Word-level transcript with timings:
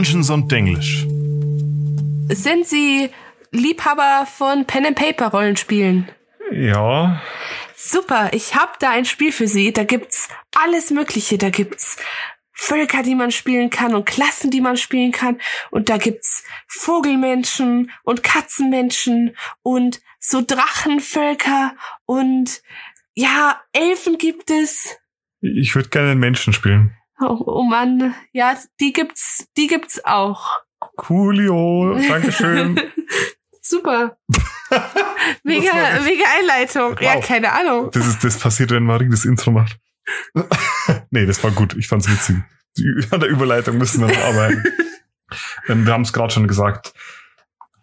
Dungeons 0.00 0.30
und 0.30 0.50
Denglisch. 0.50 1.06
Sind 2.34 2.66
Sie 2.66 3.10
Liebhaber 3.50 4.24
von 4.24 4.64
Pen 4.64 4.86
and 4.86 4.96
Paper 4.96 5.26
Rollenspielen? 5.26 6.08
Ja. 6.50 7.20
Super, 7.76 8.30
ich 8.32 8.54
hab 8.54 8.78
da 8.78 8.92
ein 8.92 9.04
Spiel 9.04 9.30
für 9.30 9.46
Sie. 9.46 9.74
Da 9.74 9.84
gibt's 9.84 10.30
alles 10.56 10.90
Mögliche. 10.90 11.36
Da 11.36 11.50
gibt's 11.50 11.98
Völker, 12.54 13.02
die 13.02 13.14
man 13.14 13.30
spielen 13.30 13.68
kann 13.68 13.94
und 13.94 14.06
Klassen, 14.06 14.50
die 14.50 14.62
man 14.62 14.78
spielen 14.78 15.12
kann. 15.12 15.38
Und 15.70 15.90
da 15.90 15.98
gibt's 15.98 16.44
Vogelmenschen 16.66 17.90
und 18.02 18.22
Katzenmenschen 18.22 19.36
und 19.62 20.00
so 20.18 20.40
Drachenvölker 20.40 21.74
und 22.06 22.62
ja, 23.12 23.60
Elfen 23.74 24.16
gibt 24.16 24.50
es. 24.50 24.96
Ich 25.42 25.74
würde 25.74 25.90
gerne 25.90 26.12
einen 26.12 26.20
Menschen 26.20 26.54
spielen. 26.54 26.96
Oh, 27.20 27.42
oh 27.46 27.62
Mann, 27.62 28.14
ja, 28.32 28.56
die 28.80 28.92
gibt's, 28.92 29.46
die 29.56 29.66
gibt's 29.66 30.04
auch. 30.04 30.48
Coolio, 30.96 31.98
Dankeschön. 32.08 32.80
Super. 33.62 34.16
mega, 35.44 36.00
mega 36.02 36.24
Einleitung. 36.38 36.92
Wow. 36.92 37.00
Ja, 37.02 37.20
keine 37.20 37.52
Ahnung. 37.52 37.90
Das 37.92 38.06
ist, 38.06 38.24
das 38.24 38.38
passiert, 38.38 38.70
wenn 38.70 38.84
Marie 38.84 39.10
das 39.10 39.24
Intro 39.24 39.50
macht. 39.50 39.78
nee, 41.10 41.26
das 41.26 41.44
war 41.44 41.50
gut. 41.50 41.76
Ich 41.76 41.86
fand's 41.86 42.10
witzig. 42.10 42.36
An 43.10 43.20
der 43.20 43.28
Überleitung 43.28 43.76
müssen 43.78 44.00
wir 44.00 44.08
noch 44.08 44.24
arbeiten. 44.24 44.64
Wir 45.66 45.92
haben 45.92 46.02
es 46.02 46.12
gerade 46.12 46.32
schon 46.32 46.48
gesagt. 46.48 46.94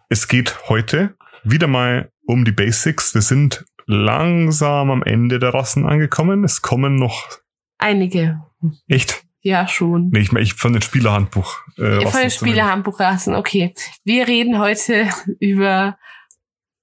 Es 0.10 0.28
geht 0.28 0.68
heute 0.68 1.16
wieder 1.44 1.68
mal 1.68 2.12
um 2.26 2.44
die 2.44 2.52
Basics. 2.52 3.14
Wir 3.14 3.22
sind 3.22 3.66
langsam 3.86 4.90
am 4.90 5.04
Ende 5.04 5.40
der 5.40 5.54
Rassen 5.54 5.86
angekommen. 5.86 6.44
Es 6.44 6.62
kommen 6.62 6.96
noch 6.96 7.40
einige. 7.78 8.42
Echt? 8.88 9.27
Ja, 9.42 9.68
schon. 9.68 10.10
Nee, 10.10 10.20
ich 10.20 10.32
meine, 10.32 10.44
ich 10.44 10.54
von 10.54 10.74
den 10.74 10.82
Spielerhandbuch. 10.82 11.58
Äh, 11.78 12.06
von 12.08 12.22
den 12.22 12.32
Spielerhandbuchrassen, 12.32 13.36
okay. 13.36 13.74
Wir 14.04 14.28
reden 14.28 14.60
heute 14.60 15.10
über, 15.40 15.98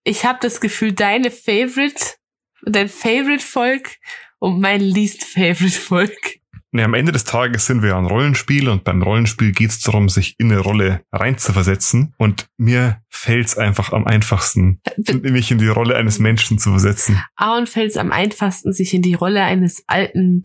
ich 0.05 0.25
habe 0.25 0.39
das 0.41 0.61
Gefühl, 0.61 0.93
deine 0.93 1.31
Favorite, 1.31 2.15
dein 2.63 2.89
Favorite-Volk 2.89 3.97
und 4.39 4.61
mein 4.61 4.81
least 4.81 5.25
Favorite-Volk. 5.25 6.41
Nee, 6.77 6.83
am 6.83 6.95
Ende 6.95 7.13
des 7.13 7.23
Tages 7.23 7.67
sind 7.67 7.83
wir 7.83 7.91
ja 7.91 7.99
ein 7.99 8.07
Rollenspiel 8.07 8.69
und 8.69 8.83
beim 8.83 9.01
Rollenspiel 9.01 9.53
geht 9.53 9.71
es 9.71 9.81
darum, 9.81 10.09
sich 10.09 10.35
in 10.39 10.51
eine 10.51 10.61
Rolle 10.61 11.03
reinzuversetzen. 11.13 12.15
Und 12.19 12.49
mir 12.57 13.01
fällt 13.09 13.47
es 13.47 13.57
einfach 13.57 13.93
am 13.93 14.05
einfachsten, 14.09 14.81
mich 15.23 15.53
in 15.53 15.59
die 15.59 15.69
Rolle 15.69 15.95
eines 15.95 16.19
Menschen 16.19 16.59
zu 16.59 16.71
versetzen. 16.71 17.23
Aaron 17.37 17.69
fällt 17.69 17.91
es 17.93 17.97
am 17.97 18.11
einfachsten, 18.11 18.73
sich 18.73 18.93
in 18.93 19.03
die 19.03 19.15
Rolle 19.15 19.45
eines 19.45 19.85
alten, 19.87 20.43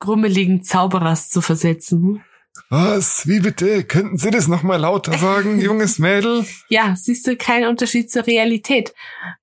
grummeligen 0.00 0.62
Zauberers 0.62 1.30
zu 1.30 1.40
versetzen. 1.40 2.24
Was? 2.68 3.26
Wie 3.26 3.40
bitte? 3.40 3.84
Könnten 3.84 4.16
Sie 4.16 4.30
das 4.30 4.48
nochmal 4.48 4.80
lauter 4.80 5.16
sagen, 5.16 5.60
junges 5.60 5.98
Mädel? 5.98 6.44
Ja, 6.68 6.94
siehst 6.96 7.26
du 7.26 7.36
keinen 7.36 7.68
Unterschied 7.68 8.10
zur 8.10 8.26
Realität. 8.26 8.92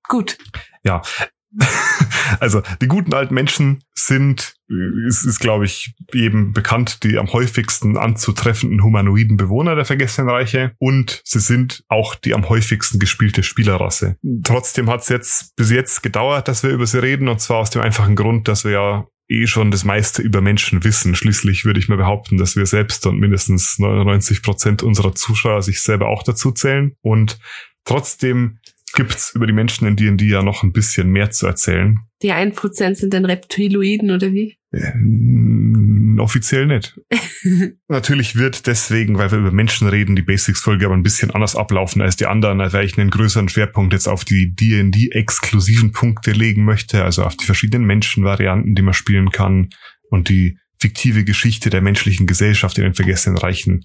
Gut. 0.08 0.36
Ja, 0.84 1.02
also 2.40 2.62
die 2.80 2.88
guten 2.88 3.14
alten 3.14 3.34
Menschen 3.34 3.82
sind, 3.94 4.54
ist, 5.06 5.24
ist 5.24 5.40
glaube 5.40 5.64
ich, 5.64 5.94
eben 6.12 6.52
bekannt, 6.52 7.02
die 7.02 7.18
am 7.18 7.32
häufigsten 7.32 7.96
anzutreffenden 7.96 8.82
humanoiden 8.82 9.36
Bewohner 9.36 9.74
der 9.74 9.84
Vergessenen 9.84 10.30
Reiche 10.30 10.72
und 10.78 11.22
sie 11.24 11.40
sind 11.40 11.84
auch 11.88 12.14
die 12.14 12.34
am 12.34 12.48
häufigsten 12.48 12.98
gespielte 12.98 13.42
Spielerrasse. 13.42 14.16
Trotzdem 14.44 14.90
hat 14.90 15.00
es 15.00 15.08
jetzt 15.08 15.56
bis 15.56 15.70
jetzt 15.70 16.02
gedauert, 16.02 16.48
dass 16.48 16.62
wir 16.62 16.70
über 16.70 16.86
sie 16.86 17.02
reden 17.02 17.28
und 17.28 17.40
zwar 17.40 17.58
aus 17.58 17.70
dem 17.70 17.82
einfachen 17.82 18.16
Grund, 18.16 18.46
dass 18.46 18.64
wir 18.64 18.72
ja 18.72 19.06
eh 19.28 19.46
schon 19.46 19.70
das 19.70 19.84
meiste 19.84 20.22
über 20.22 20.40
Menschen 20.40 20.84
wissen. 20.84 21.14
Schließlich 21.14 21.64
würde 21.64 21.80
ich 21.80 21.88
mal 21.88 21.96
behaupten, 21.96 22.38
dass 22.38 22.56
wir 22.56 22.66
selbst 22.66 23.06
und 23.06 23.18
mindestens 23.18 23.78
99 23.78 24.42
Prozent 24.42 24.82
unserer 24.82 25.14
Zuschauer 25.14 25.62
sich 25.62 25.80
selber 25.80 26.08
auch 26.08 26.22
dazu 26.22 26.50
zählen 26.52 26.92
und 27.02 27.38
trotzdem 27.84 28.58
gibt's 28.94 29.34
über 29.34 29.46
die 29.46 29.52
Menschen 29.52 29.86
in 29.86 29.96
D&D 29.96 30.24
ja 30.24 30.42
noch 30.42 30.62
ein 30.62 30.72
bisschen 30.72 31.10
mehr 31.10 31.30
zu 31.30 31.46
erzählen. 31.46 31.98
Die 32.22 32.32
1% 32.32 32.94
sind 32.94 33.14
dann 33.14 33.24
Reptiloiden 33.24 34.10
oder 34.10 34.32
wie? 34.32 34.56
Äh, 36.18 36.22
offiziell 36.22 36.66
nicht. 36.66 36.98
Natürlich 37.88 38.36
wird 38.36 38.66
deswegen, 38.66 39.18
weil 39.18 39.30
wir 39.30 39.38
über 39.38 39.52
Menschen 39.52 39.88
reden, 39.88 40.16
die 40.16 40.22
Basics-Folge 40.22 40.86
aber 40.86 40.94
ein 40.94 41.02
bisschen 41.02 41.30
anders 41.30 41.56
ablaufen 41.56 42.02
als 42.02 42.16
die 42.16 42.26
anderen, 42.26 42.58
weil 42.58 42.84
ich 42.84 42.98
einen 42.98 43.10
größeren 43.10 43.48
Schwerpunkt 43.48 43.92
jetzt 43.92 44.08
auf 44.08 44.24
die 44.24 44.54
D&D-exklusiven 44.54 45.92
Punkte 45.92 46.32
legen 46.32 46.64
möchte, 46.64 47.04
also 47.04 47.24
auf 47.24 47.36
die 47.36 47.44
verschiedenen 47.44 47.86
Menschenvarianten, 47.86 48.74
die 48.74 48.82
man 48.82 48.94
spielen 48.94 49.30
kann 49.30 49.70
und 50.10 50.28
die 50.28 50.58
fiktive 50.80 51.24
Geschichte 51.24 51.70
der 51.70 51.82
menschlichen 51.82 52.26
Gesellschaft 52.26 52.78
in 52.78 52.84
den 52.84 52.94
vergessenen 52.94 53.38
Reichen 53.38 53.84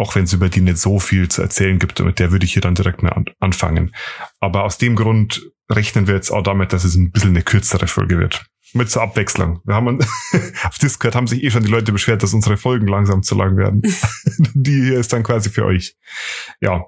auch 0.00 0.14
wenn 0.14 0.24
es 0.24 0.32
über 0.32 0.48
die 0.48 0.62
nicht 0.62 0.78
so 0.78 0.98
viel 0.98 1.28
zu 1.28 1.42
erzählen 1.42 1.78
gibt, 1.78 2.00
mit 2.00 2.18
der 2.18 2.32
würde 2.32 2.46
ich 2.46 2.54
hier 2.54 2.62
dann 2.62 2.74
direkt 2.74 3.02
mal 3.02 3.10
an 3.10 3.26
anfangen. 3.38 3.94
Aber 4.40 4.64
aus 4.64 4.78
dem 4.78 4.96
Grund 4.96 5.42
rechnen 5.70 6.06
wir 6.06 6.14
jetzt 6.14 6.30
auch 6.30 6.42
damit, 6.42 6.72
dass 6.72 6.84
es 6.84 6.94
ein 6.94 7.10
bisschen 7.12 7.30
eine 7.30 7.42
kürzere 7.42 7.86
Folge 7.86 8.18
wird. 8.18 8.46
Mit 8.72 8.90
zur 8.90 9.02
Abwechslung. 9.02 9.60
Wir 9.64 9.74
haben 9.74 9.98
auf 10.64 10.78
Discord 10.78 11.14
haben 11.14 11.26
sich 11.26 11.42
eh 11.42 11.50
schon 11.50 11.64
die 11.64 11.70
Leute 11.70 11.92
beschwert, 11.92 12.22
dass 12.22 12.34
unsere 12.34 12.56
Folgen 12.56 12.86
langsam 12.86 13.22
zu 13.22 13.34
lang 13.34 13.56
werden. 13.56 13.82
die 14.54 14.82
hier 14.82 14.98
ist 14.98 15.12
dann 15.12 15.22
quasi 15.22 15.50
für 15.50 15.64
euch. 15.64 15.96
Ja. 16.60 16.84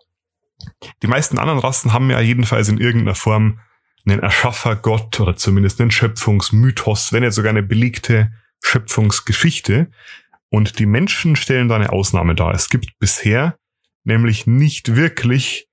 Die 1.03 1.09
meisten 1.09 1.39
anderen 1.39 1.59
Rassen 1.59 1.93
haben 1.93 2.11
ja 2.11 2.21
jedenfalls 2.21 2.69
in 2.69 2.79
irgendeiner 2.79 3.17
Form 3.17 3.59
einen 4.07 4.21
Erschaffergott 4.21 5.19
oder 5.21 5.37
zumindest 5.37 5.81
einen 5.81 5.91
Schöpfungsmythos, 5.91 7.13
wenn 7.13 7.23
nicht 7.23 7.33
sogar 7.33 7.51
eine 7.51 7.63
belegte 7.63 8.33
Schöpfungsgeschichte. 8.63 9.91
Und 10.51 10.79
die 10.79 10.87
Menschen 10.87 11.35
stellen 11.35 11.69
da 11.69 11.77
eine 11.77 11.93
Ausnahme 11.93 12.35
dar. 12.35 12.55
Es 12.55 12.69
gibt 12.69 12.99
bisher 12.99 13.57
nämlich 14.05 14.47
nicht 14.47 14.95
wirklich 14.95 15.69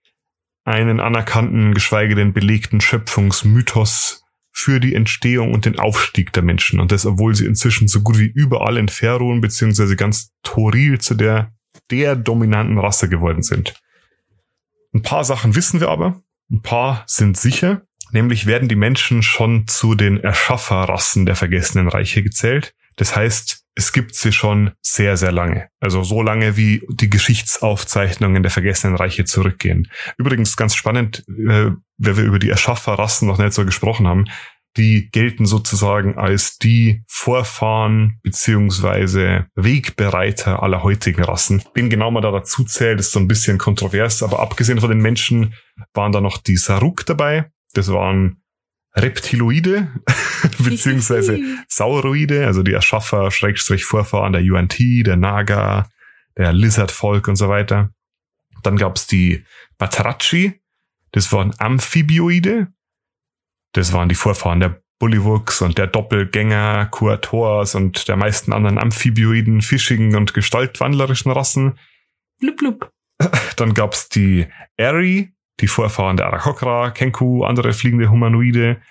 einen 0.63 0.99
anerkannten, 0.99 1.73
geschweige 1.73 2.15
denn 2.15 2.33
belegten 2.33 2.81
Schöpfungsmythos 2.81 4.23
für 4.59 4.79
die 4.79 4.95
Entstehung 4.95 5.53
und 5.53 5.65
den 5.65 5.79
Aufstieg 5.79 6.33
der 6.33 6.43
Menschen. 6.43 6.79
Und 6.79 6.91
das, 6.91 7.05
obwohl 7.05 7.35
sie 7.35 7.45
inzwischen 7.45 7.87
so 7.87 8.01
gut 8.01 8.19
wie 8.19 8.27
überall 8.27 8.77
in 8.77 8.89
Ferun 8.89 9.41
beziehungsweise 9.41 9.95
ganz 9.95 10.31
Toril 10.43 10.99
zu 10.99 11.15
der, 11.15 11.53
der 11.91 12.15
dominanten 12.15 12.77
Rasse 12.77 13.09
geworden 13.09 13.41
sind. 13.41 13.73
Ein 14.93 15.01
paar 15.01 15.23
Sachen 15.23 15.55
wissen 15.55 15.79
wir 15.79 15.89
aber. 15.89 16.21
Ein 16.51 16.61
paar 16.61 17.03
sind 17.07 17.37
sicher. 17.37 17.83
Nämlich 18.11 18.45
werden 18.47 18.67
die 18.67 18.75
Menschen 18.75 19.21
schon 19.21 19.67
zu 19.67 19.95
den 19.95 20.17
Erschafferrassen 20.17 21.25
der 21.25 21.35
vergessenen 21.35 21.87
Reiche 21.87 22.23
gezählt. 22.23 22.73
Das 22.95 23.15
heißt, 23.15 23.58
es 23.79 23.93
gibt 23.93 24.13
sie 24.13 24.33
schon 24.33 24.71
sehr, 24.81 25.15
sehr 25.15 25.31
lange. 25.31 25.69
Also 25.79 26.03
so 26.03 26.21
lange, 26.21 26.57
wie 26.57 26.85
die 26.89 27.09
Geschichtsaufzeichnungen 27.09 28.43
der 28.43 28.51
vergessenen 28.51 28.97
Reiche 28.97 29.23
zurückgehen. 29.23 29.89
Übrigens 30.17 30.57
ganz 30.57 30.75
spannend, 30.75 31.23
äh, 31.29 31.71
weil 31.97 32.17
wir 32.17 32.25
über 32.25 32.39
die 32.39 32.49
Erschafferrassen 32.49 33.25
noch 33.25 33.37
nicht 33.37 33.53
so 33.53 33.63
gesprochen 33.63 34.05
haben. 34.05 34.25
Die 34.75 35.09
gelten 35.09 35.45
sozusagen 35.45 36.17
als 36.17 36.57
die 36.57 37.03
Vorfahren 37.07 38.19
beziehungsweise 38.21 39.47
Wegbereiter 39.55 40.61
aller 40.61 40.83
heutigen 40.83 41.23
Rassen. 41.23 41.63
Wen 41.73 41.89
genau 41.89 42.11
man 42.11 42.21
da 42.21 42.31
dazu 42.31 42.65
zählt, 42.65 42.99
ist 42.99 43.13
so 43.13 43.19
ein 43.19 43.29
bisschen 43.29 43.57
kontrovers, 43.57 44.21
aber 44.21 44.41
abgesehen 44.41 44.81
von 44.81 44.89
den 44.89 44.99
Menschen 44.99 45.53
waren 45.93 46.11
da 46.11 46.19
noch 46.19 46.37
die 46.37 46.57
Saruk 46.57 47.05
dabei. 47.05 47.49
Das 47.73 47.87
waren 47.93 48.41
Reptiloide 48.95 49.87
beziehungsweise 50.59 51.39
Sauroide, 51.67 52.45
also 52.45 52.63
die 52.63 52.73
Erschaffer, 52.73 53.31
Schrägstrich 53.31 53.85
Vorfahren 53.85 54.33
der 54.33 54.41
UNT, 54.41 54.77
der 54.79 55.15
Naga, 55.15 55.89
der 56.37 56.53
Lizard-Volk 56.53 57.27
und 57.27 57.35
so 57.35 57.49
weiter. 57.49 57.91
Dann 58.63 58.77
gab's 58.77 59.07
die 59.07 59.45
Batrachi, 59.77 60.59
das 61.11 61.31
waren 61.31 61.53
Amphibioide, 61.59 62.67
das 63.73 63.93
waren 63.93 64.09
die 64.09 64.15
Vorfahren 64.15 64.59
der 64.59 64.81
Bullywuchs 64.99 65.61
und 65.61 65.77
der 65.77 65.87
Doppelgänger, 65.87 66.87
Kuators 66.87 67.73
und 67.73 68.07
der 68.07 68.17
meisten 68.17 68.51
anderen 68.51 68.77
amphibioiden, 68.77 69.61
fischigen 69.61 70.15
und 70.15 70.33
gestaltwandlerischen 70.33 71.31
Rassen. 71.31 71.79
Blub, 72.39 72.57
blub. 72.57 72.91
Dann 73.55 73.73
gab's 73.73 74.09
die 74.09 74.47
Eri, 74.75 75.33
die 75.61 75.67
Vorfahren 75.67 76.17
der 76.17 76.27
Arakokra, 76.27 76.91
Kenku, 76.91 77.43
andere 77.43 77.73
fliegende 77.73 78.09
Humanoide, 78.09 78.81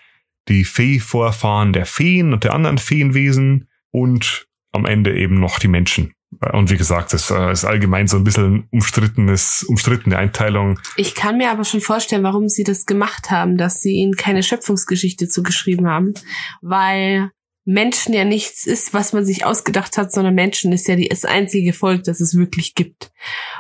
die 0.49 0.65
Fee-Vorfahren 0.65 1.73
der 1.73 1.87
Feen 1.87 2.33
und 2.33 2.45
der 2.45 2.55
anderen 2.55 2.79
Feenwesen 2.79 3.69
und 3.91 4.47
am 4.73 4.87
Ende 4.87 5.17
eben 5.17 5.41
noch 5.41 5.59
die 5.59 5.69
Menschen. 5.69 6.13
Und 6.53 6.71
wie 6.71 6.77
gesagt, 6.77 7.15
das 7.15 7.31
äh, 7.31 7.53
ist 7.53 7.65
allgemein 7.65 8.07
so 8.07 8.19
ein 8.19 8.25
bisschen 8.25 8.69
umstrittenes, 8.71 9.65
umstrittene 9.67 10.19
Einteilung. 10.19 10.79
Ich 10.97 11.15
kann 11.15 11.39
mir 11.39 11.51
aber 11.51 11.65
schon 11.65 11.81
vorstellen, 11.81 12.23
warum 12.23 12.49
sie 12.49 12.65
das 12.65 12.85
gemacht 12.85 13.31
haben, 13.31 13.57
dass 13.57 13.81
sie 13.81 13.95
ihnen 13.95 14.15
keine 14.15 14.43
Schöpfungsgeschichte 14.43 15.29
zugeschrieben 15.29 15.89
haben, 15.89 16.13
weil 16.61 17.31
Menschen 17.71 18.15
ja 18.15 18.25
nichts 18.25 18.67
ist, 18.67 18.95
was 18.95 19.13
man 19.13 19.27
sich 19.27 19.45
ausgedacht 19.45 19.99
hat, 19.99 20.11
sondern 20.11 20.35
Menschen 20.35 20.73
ist 20.73 20.89
ja 20.89 20.97
die, 20.97 21.07
das 21.07 21.27
einzige 21.27 21.75
Volk, 21.75 22.05
das 22.05 22.19
es 22.19 22.35
wirklich 22.35 22.75
gibt. 22.75 23.11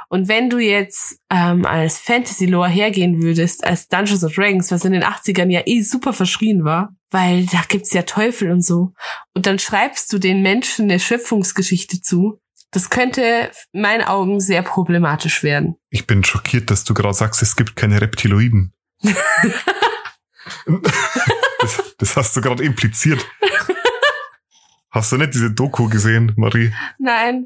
Und 0.08 0.28
wenn 0.28 0.48
du 0.48 0.58
jetzt 0.58 1.18
ähm, 1.30 1.66
als 1.66 1.98
Fantasy-Lore 1.98 2.70
hergehen 2.70 3.22
würdest, 3.22 3.64
als 3.64 3.86
Dungeons 3.88 4.24
of 4.24 4.32
Dragons, 4.32 4.70
was 4.70 4.86
in 4.86 4.92
den 4.92 5.04
80ern 5.04 5.50
ja 5.50 5.60
eh 5.66 5.82
super 5.82 6.14
verschrien 6.14 6.64
war, 6.64 6.96
weil 7.10 7.44
da 7.44 7.62
gibt's 7.68 7.92
ja 7.92 8.00
Teufel 8.00 8.50
und 8.50 8.64
so, 8.64 8.94
und 9.34 9.44
dann 9.44 9.58
schreibst 9.58 10.10
du 10.10 10.18
den 10.18 10.40
Menschen 10.40 10.86
eine 10.86 11.00
Schöpfungsgeschichte 11.00 12.00
zu, 12.00 12.40
Das 12.70 12.88
könnte 12.88 13.50
in 13.72 13.82
meinen 13.82 14.04
Augen 14.04 14.40
sehr 14.40 14.62
problematisch 14.62 15.42
werden. 15.42 15.76
Ich 15.90 16.06
bin 16.06 16.24
schockiert, 16.24 16.70
dass 16.70 16.84
du 16.84 16.94
gerade 16.94 17.12
sagst, 17.12 17.42
es 17.42 17.56
gibt 17.56 17.76
keine 17.76 18.00
Reptiloiden. 18.00 18.72
das, 21.60 21.94
das 21.98 22.16
hast 22.16 22.34
du 22.36 22.40
gerade 22.40 22.64
impliziert. 22.64 23.22
Hast 24.90 25.12
du 25.12 25.16
nicht 25.16 25.34
diese 25.34 25.50
Doku 25.50 25.88
gesehen, 25.88 26.32
Marie? 26.36 26.72
Nein. 26.98 27.44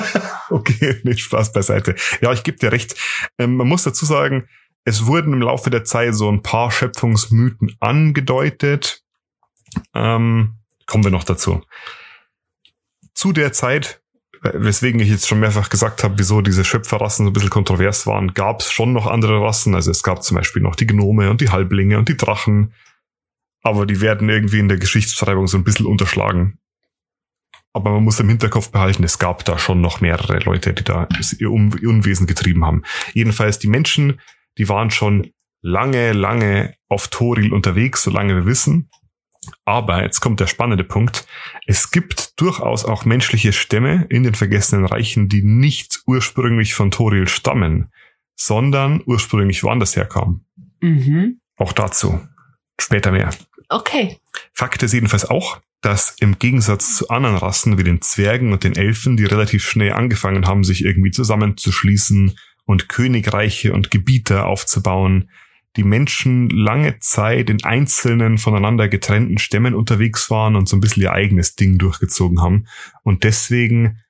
okay, 0.50 1.00
nicht 1.02 1.20
Spaß 1.20 1.52
beiseite. 1.52 1.96
Ja, 2.20 2.32
ich 2.32 2.44
gebe 2.44 2.58
dir 2.58 2.70
recht. 2.70 2.94
Ähm, 3.38 3.56
man 3.56 3.66
muss 3.66 3.82
dazu 3.82 4.04
sagen, 4.04 4.48
es 4.84 5.06
wurden 5.06 5.32
im 5.32 5.42
Laufe 5.42 5.70
der 5.70 5.84
Zeit 5.84 6.14
so 6.14 6.30
ein 6.30 6.42
paar 6.42 6.70
Schöpfungsmythen 6.70 7.74
angedeutet. 7.80 9.02
Ähm, 9.94 10.58
kommen 10.86 11.04
wir 11.04 11.10
noch 11.10 11.24
dazu. 11.24 11.62
Zu 13.14 13.32
der 13.32 13.52
Zeit, 13.52 14.02
weswegen 14.42 15.00
ich 15.00 15.08
jetzt 15.08 15.26
schon 15.26 15.40
mehrfach 15.40 15.70
gesagt 15.70 16.04
habe, 16.04 16.18
wieso 16.18 16.42
diese 16.42 16.64
Schöpferrassen 16.64 17.24
so 17.24 17.30
ein 17.30 17.32
bisschen 17.32 17.50
kontrovers 17.50 18.06
waren, 18.06 18.34
gab 18.34 18.60
es 18.60 18.70
schon 18.70 18.92
noch 18.92 19.06
andere 19.06 19.40
Rassen. 19.40 19.74
Also 19.74 19.90
es 19.90 20.02
gab 20.02 20.22
zum 20.22 20.36
Beispiel 20.36 20.62
noch 20.62 20.76
die 20.76 20.86
Gnome 20.86 21.30
und 21.30 21.40
die 21.40 21.50
Halblinge 21.50 21.98
und 21.98 22.08
die 22.08 22.16
Drachen. 22.16 22.74
Aber 23.62 23.86
die 23.86 24.00
werden 24.00 24.28
irgendwie 24.28 24.58
in 24.58 24.68
der 24.68 24.78
Geschichtsschreibung 24.78 25.46
so 25.48 25.56
ein 25.56 25.64
bisschen 25.64 25.86
unterschlagen. 25.86 26.58
Aber 27.74 27.90
man 27.90 28.04
muss 28.04 28.20
im 28.20 28.28
Hinterkopf 28.28 28.70
behalten, 28.70 29.02
es 29.04 29.18
gab 29.18 29.44
da 29.44 29.58
schon 29.58 29.80
noch 29.80 30.00
mehrere 30.00 30.38
Leute, 30.38 30.72
die 30.72 30.84
da 30.84 31.08
ihr 31.38 31.50
Unwesen 31.50 32.26
getrieben 32.26 32.64
haben. 32.64 32.82
Jedenfalls 33.12 33.58
die 33.58 33.66
Menschen, 33.66 34.20
die 34.58 34.68
waren 34.68 34.90
schon 34.90 35.32
lange, 35.60 36.12
lange 36.12 36.74
auf 36.88 37.08
Toril 37.08 37.52
unterwegs, 37.52 38.04
solange 38.04 38.36
wir 38.36 38.46
wissen. 38.46 38.90
Aber 39.64 40.02
jetzt 40.02 40.20
kommt 40.20 40.40
der 40.40 40.46
spannende 40.46 40.84
Punkt. 40.84 41.26
Es 41.66 41.90
gibt 41.90 42.40
durchaus 42.40 42.84
auch 42.84 43.04
menschliche 43.04 43.52
Stämme 43.52 44.06
in 44.08 44.22
den 44.22 44.34
vergessenen 44.34 44.86
Reichen, 44.86 45.28
die 45.28 45.42
nicht 45.42 46.02
ursprünglich 46.06 46.74
von 46.74 46.90
Toril 46.90 47.28
stammen, 47.28 47.90
sondern 48.36 49.02
ursprünglich 49.04 49.62
woanders 49.64 49.96
herkamen. 49.96 50.46
Mhm. 50.80 51.40
Auch 51.56 51.72
dazu 51.72 52.20
später 52.80 53.10
mehr. 53.10 53.30
Okay. 53.68 54.18
Fakt 54.52 54.82
ist 54.82 54.92
jedenfalls 54.92 55.28
auch, 55.28 55.60
dass 55.84 56.16
im 56.18 56.38
Gegensatz 56.38 56.96
zu 56.96 57.08
anderen 57.08 57.36
Rassen 57.36 57.76
wie 57.76 57.84
den 57.84 58.00
Zwergen 58.00 58.52
und 58.52 58.64
den 58.64 58.74
Elfen, 58.74 59.18
die 59.18 59.26
relativ 59.26 59.68
schnell 59.68 59.92
angefangen 59.92 60.46
haben, 60.46 60.64
sich 60.64 60.82
irgendwie 60.82 61.10
zusammenzuschließen 61.10 62.38
und 62.64 62.88
Königreiche 62.88 63.74
und 63.74 63.90
Gebiete 63.90 64.44
aufzubauen, 64.46 65.28
die 65.76 65.84
Menschen 65.84 66.48
lange 66.48 67.00
Zeit 67.00 67.50
in 67.50 67.64
einzelnen 67.64 68.38
voneinander 68.38 68.88
getrennten 68.88 69.38
Stämmen 69.38 69.74
unterwegs 69.74 70.30
waren 70.30 70.56
und 70.56 70.68
so 70.68 70.76
ein 70.76 70.80
bisschen 70.80 71.02
ihr 71.02 71.12
eigenes 71.12 71.54
Ding 71.54 71.76
durchgezogen 71.76 72.40
haben 72.40 72.66
und 73.02 73.24
deswegen 73.24 74.00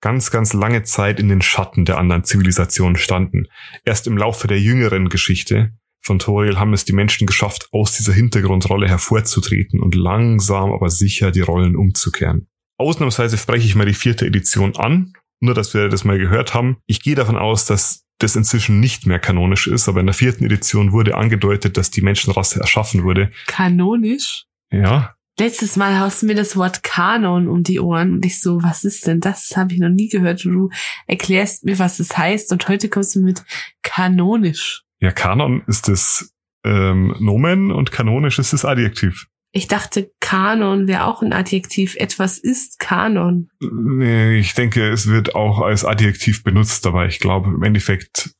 ganz, 0.00 0.30
ganz 0.30 0.54
lange 0.54 0.84
Zeit 0.84 1.20
in 1.20 1.28
den 1.28 1.42
Schatten 1.42 1.84
der 1.84 1.98
anderen 1.98 2.24
Zivilisationen 2.24 2.96
standen. 2.96 3.48
Erst 3.84 4.06
im 4.06 4.16
Laufe 4.16 4.46
der 4.46 4.60
jüngeren 4.60 5.08
Geschichte 5.08 5.72
von 6.08 6.18
Toriel 6.18 6.58
haben 6.58 6.72
es 6.72 6.84
die 6.84 6.92
Menschen 6.92 7.26
geschafft, 7.26 7.68
aus 7.70 7.96
dieser 7.96 8.12
Hintergrundrolle 8.12 8.88
hervorzutreten 8.88 9.80
und 9.80 9.94
langsam 9.94 10.72
aber 10.72 10.90
sicher 10.90 11.30
die 11.30 11.42
Rollen 11.42 11.76
umzukehren. 11.76 12.48
Ausnahmsweise 12.78 13.38
spreche 13.38 13.66
ich 13.66 13.74
mal 13.74 13.86
die 13.86 13.94
vierte 13.94 14.26
Edition 14.26 14.74
an, 14.76 15.12
nur 15.40 15.54
dass 15.54 15.74
wir 15.74 15.88
das 15.88 16.04
mal 16.04 16.18
gehört 16.18 16.54
haben. 16.54 16.78
Ich 16.86 17.02
gehe 17.02 17.14
davon 17.14 17.36
aus, 17.36 17.66
dass 17.66 18.04
das 18.18 18.36
inzwischen 18.36 18.80
nicht 18.80 19.06
mehr 19.06 19.18
kanonisch 19.18 19.66
ist, 19.66 19.88
aber 19.88 20.00
in 20.00 20.06
der 20.06 20.14
vierten 20.14 20.44
Edition 20.44 20.92
wurde 20.92 21.16
angedeutet, 21.16 21.76
dass 21.76 21.90
die 21.90 22.00
Menschenrasse 22.00 22.58
erschaffen 22.58 23.04
wurde. 23.04 23.30
Kanonisch? 23.46 24.46
Ja. 24.72 25.14
Letztes 25.38 25.76
Mal 25.76 26.00
hast 26.00 26.22
du 26.22 26.26
mir 26.26 26.34
das 26.34 26.56
Wort 26.56 26.82
Kanon 26.82 27.48
um 27.48 27.62
die 27.62 27.78
Ohren 27.78 28.14
und 28.14 28.24
ich 28.24 28.40
so, 28.40 28.62
was 28.62 28.82
ist 28.82 29.06
denn 29.06 29.20
das? 29.20 29.48
Das 29.48 29.56
habe 29.56 29.74
ich 29.74 29.78
noch 29.78 29.88
nie 29.88 30.08
gehört. 30.08 30.44
Du 30.44 30.70
erklärst 31.06 31.64
mir, 31.64 31.78
was 31.78 31.98
das 31.98 32.16
heißt 32.16 32.50
und 32.50 32.66
heute 32.68 32.88
kommst 32.88 33.14
du 33.14 33.20
mit 33.20 33.44
kanonisch. 33.82 34.82
Ja, 35.00 35.12
Kanon 35.12 35.62
ist 35.66 35.88
das 35.88 36.32
ähm, 36.64 37.14
Nomen 37.18 37.70
und 37.70 37.92
kanonisch 37.92 38.38
ist 38.38 38.52
das 38.52 38.64
Adjektiv. 38.64 39.26
Ich 39.52 39.66
dachte, 39.66 40.10
Kanon 40.20 40.88
wäre 40.88 41.06
auch 41.06 41.22
ein 41.22 41.32
Adjektiv. 41.32 41.96
Etwas 41.96 42.38
ist 42.38 42.78
Kanon. 42.78 43.48
Nee, 43.60 44.38
ich 44.38 44.54
denke, 44.54 44.90
es 44.90 45.08
wird 45.08 45.34
auch 45.34 45.60
als 45.60 45.84
Adjektiv 45.84 46.44
benutzt, 46.44 46.86
aber 46.86 47.06
ich 47.06 47.18
glaube 47.18 47.48
im 47.48 47.62
Endeffekt. 47.62 48.30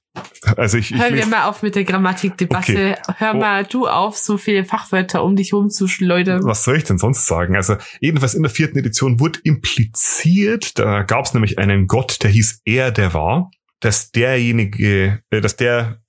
Also 0.57 0.77
ich, 0.77 0.91
Hören 0.91 1.15
ich 1.15 1.21
wir 1.21 1.27
mal 1.27 1.45
auf 1.45 1.63
mit 1.63 1.77
der 1.77 1.85
Grammatikdebatte. 1.85 2.97
Okay. 2.99 3.15
Hör 3.17 3.35
oh. 3.35 3.39
mal 3.39 3.65
du 3.65 3.87
auf, 3.87 4.19
so 4.19 4.37
viele 4.37 4.65
Fachwörter 4.65 5.23
um 5.23 5.37
dich 5.37 5.53
rumzuschleudern. 5.53 6.45
Was 6.45 6.65
soll 6.65 6.77
ich 6.77 6.85
denn 6.85 6.99
sonst 6.99 7.27
sagen? 7.27 7.57
Also 7.57 7.77
jedenfalls 8.01 8.35
in 8.35 8.43
der 8.43 8.51
vierten 8.51 8.79
Edition 8.79 9.21
wurde 9.21 9.39
impliziert, 9.45 10.79
da 10.79 11.05
gab 11.05 11.25
es 11.25 11.35
nämlich 11.35 11.59
einen 11.59 11.87
Gott, 11.87 12.23
der 12.23 12.31
hieß 12.31 12.63
Er, 12.65 12.91
der 12.91 13.15
war, 13.15 13.51
dass 13.81 14.11
derjenige, 14.11 15.23
äh, 15.31 15.41
dass 15.41 15.57
der 15.57 16.01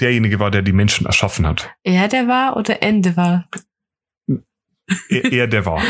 derjenige 0.00 0.38
war, 0.40 0.50
der 0.50 0.62
die 0.62 0.72
Menschen 0.72 1.06
erschaffen 1.06 1.46
hat. 1.46 1.70
Er, 1.82 2.08
der 2.08 2.28
war 2.28 2.56
oder 2.56 2.82
Ende 2.82 3.16
war? 3.16 3.48
er 5.08 5.46
der 5.46 5.66
war. 5.66 5.82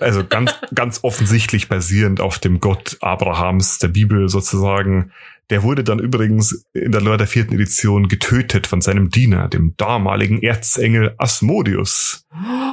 Also 0.00 0.26
ganz, 0.26 0.52
ganz 0.74 1.00
offensichtlich 1.04 1.68
basierend 1.68 2.20
auf 2.20 2.38
dem 2.38 2.60
Gott 2.60 2.96
Abrahams 3.00 3.78
der 3.78 3.88
Bibel 3.88 4.28
sozusagen. 4.28 5.12
Der 5.48 5.62
wurde 5.62 5.84
dann 5.84 6.00
übrigens 6.00 6.64
in 6.72 6.90
der 6.90 7.00
Lore 7.00 7.18
der 7.18 7.28
vierten 7.28 7.54
Edition 7.54 8.08
getötet 8.08 8.66
von 8.66 8.80
seinem 8.80 9.10
Diener, 9.10 9.48
dem 9.48 9.74
damaligen 9.76 10.42
Erzengel 10.42 11.14
Asmodius, 11.18 12.26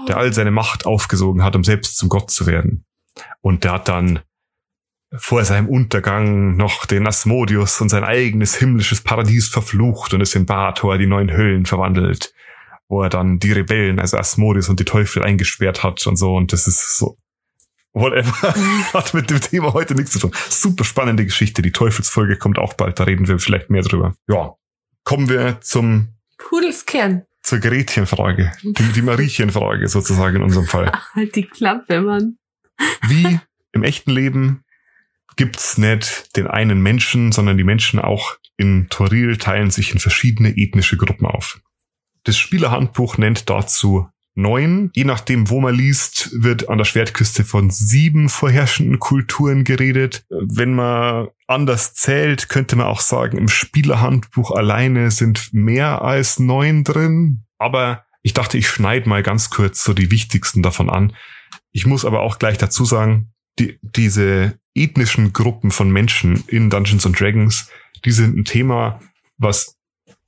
der 0.07 0.17
all 0.17 0.33
seine 0.33 0.49
Macht 0.49 0.87
aufgesogen 0.87 1.43
hat, 1.43 1.55
um 1.55 1.63
selbst 1.63 1.97
zum 1.97 2.09
Gott 2.09 2.31
zu 2.31 2.47
werden. 2.47 2.85
Und 3.41 3.63
der 3.63 3.73
hat 3.73 3.87
dann 3.87 4.19
vor 5.17 5.43
seinem 5.45 5.67
Untergang 5.67 6.55
noch 6.55 6.85
den 6.85 7.07
Asmodius 7.07 7.79
und 7.81 7.89
sein 7.89 8.03
eigenes 8.03 8.55
himmlisches 8.55 9.01
Paradies 9.01 9.47
verflucht 9.47 10.13
und 10.13 10.21
es 10.21 10.35
in 10.35 10.45
Bathor 10.45 10.97
die 10.97 11.07
neuen 11.07 11.31
Höllen 11.31 11.65
verwandelt 11.65 12.33
wo 12.93 13.01
er 13.01 13.09
dann 13.09 13.39
die 13.39 13.51
Rebellen, 13.51 13.99
also 13.99 14.17
Asmodis 14.17 14.69
und 14.69 14.79
die 14.79 14.85
Teufel 14.85 15.23
eingesperrt 15.23 15.83
hat 15.83 16.05
und 16.05 16.15
so. 16.15 16.35
Und 16.35 16.53
das 16.53 16.67
ist 16.67 16.97
so, 16.97 17.17
whatever, 17.93 18.53
hat 18.93 19.13
mit 19.13 19.29
dem 19.29 19.41
Thema 19.41 19.73
heute 19.73 19.95
nichts 19.95 20.11
zu 20.11 20.19
tun. 20.19 20.31
Super 20.49 20.83
spannende 20.83 21.25
Geschichte. 21.25 21.61
Die 21.61 21.71
Teufelsfolge 21.71 22.37
kommt 22.37 22.59
auch 22.59 22.75
bald, 22.75 22.99
da 22.99 23.05
reden 23.05 23.27
wir 23.27 23.39
vielleicht 23.39 23.69
mehr 23.69 23.81
drüber. 23.81 24.13
Ja, 24.27 24.53
kommen 25.03 25.27
wir 25.27 25.59
zum 25.61 26.09
Pudelskern. 26.37 27.23
Zur 27.41 27.59
Gretchenfrage. 27.59 28.53
Die, 28.61 28.91
die 28.93 29.01
Mariechenfrage 29.01 29.87
sozusagen 29.87 30.37
in 30.37 30.43
unserem 30.43 30.67
Fall. 30.67 30.91
halt 31.13 31.35
die 31.35 31.45
Klappe, 31.45 31.99
Mann. 32.01 32.37
Wie 33.07 33.39
im 33.73 33.83
echten 33.83 34.11
Leben 34.11 34.63
gibt's 35.35 35.77
nicht 35.77 36.35
den 36.35 36.47
einen 36.47 36.81
Menschen, 36.81 37.31
sondern 37.31 37.57
die 37.57 37.63
Menschen 37.63 37.99
auch 37.99 38.37
in 38.57 38.87
Toril 38.89 39.37
teilen 39.37 39.71
sich 39.71 39.91
in 39.93 39.99
verschiedene 39.99 40.55
ethnische 40.57 40.97
Gruppen 40.97 41.25
auf. 41.25 41.59
Das 42.23 42.37
Spielerhandbuch 42.37 43.17
nennt 43.17 43.49
dazu 43.49 44.07
neun. 44.35 44.89
Je 44.93 45.03
nachdem, 45.03 45.49
wo 45.49 45.61
man 45.61 45.75
liest, 45.75 46.31
wird 46.41 46.69
an 46.69 46.77
der 46.77 46.85
Schwertküste 46.85 47.43
von 47.43 47.69
sieben 47.69 48.29
vorherrschenden 48.29 48.99
Kulturen 48.99 49.63
geredet. 49.63 50.25
Wenn 50.29 50.73
man 50.73 51.27
anders 51.47 51.93
zählt, 51.93 52.49
könnte 52.49 52.75
man 52.75 52.87
auch 52.87 53.01
sagen, 53.01 53.37
im 53.37 53.47
Spielerhandbuch 53.47 54.51
alleine 54.51 55.11
sind 55.11 55.53
mehr 55.53 56.01
als 56.01 56.39
neun 56.39 56.83
drin. 56.83 57.43
Aber 57.57 58.05
ich 58.21 58.33
dachte, 58.33 58.57
ich 58.57 58.69
schneide 58.69 59.07
mal 59.07 59.23
ganz 59.23 59.49
kurz 59.49 59.83
so 59.83 59.93
die 59.93 60.09
wichtigsten 60.09 60.63
davon 60.63 60.89
an. 60.89 61.13
Ich 61.71 61.85
muss 61.85 62.05
aber 62.05 62.21
auch 62.21 62.39
gleich 62.39 62.57
dazu 62.57 62.85
sagen, 62.85 63.33
die, 63.59 63.77
diese 63.81 64.57
ethnischen 64.75 65.33
Gruppen 65.33 65.71
von 65.71 65.91
Menschen 65.91 66.43
in 66.47 66.69
Dungeons 66.69 67.05
and 67.05 67.19
Dragons, 67.19 67.69
die 68.05 68.11
sind 68.11 68.37
ein 68.37 68.45
Thema, 68.45 68.99
was 69.37 69.77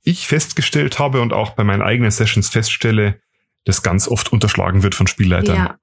ich 0.02 0.26
festgestellt 0.26 0.98
habe 0.98 1.20
und 1.20 1.32
auch 1.32 1.50
bei 1.50 1.64
meinen 1.64 1.82
eigenen 1.82 2.10
Sessions 2.10 2.48
feststelle, 2.48 3.20
das 3.64 3.82
ganz 3.82 4.06
oft 4.06 4.32
unterschlagen 4.32 4.82
wird 4.82 4.94
von 4.94 5.06
Spielleitern. 5.06 5.56
Ja. 5.56 5.78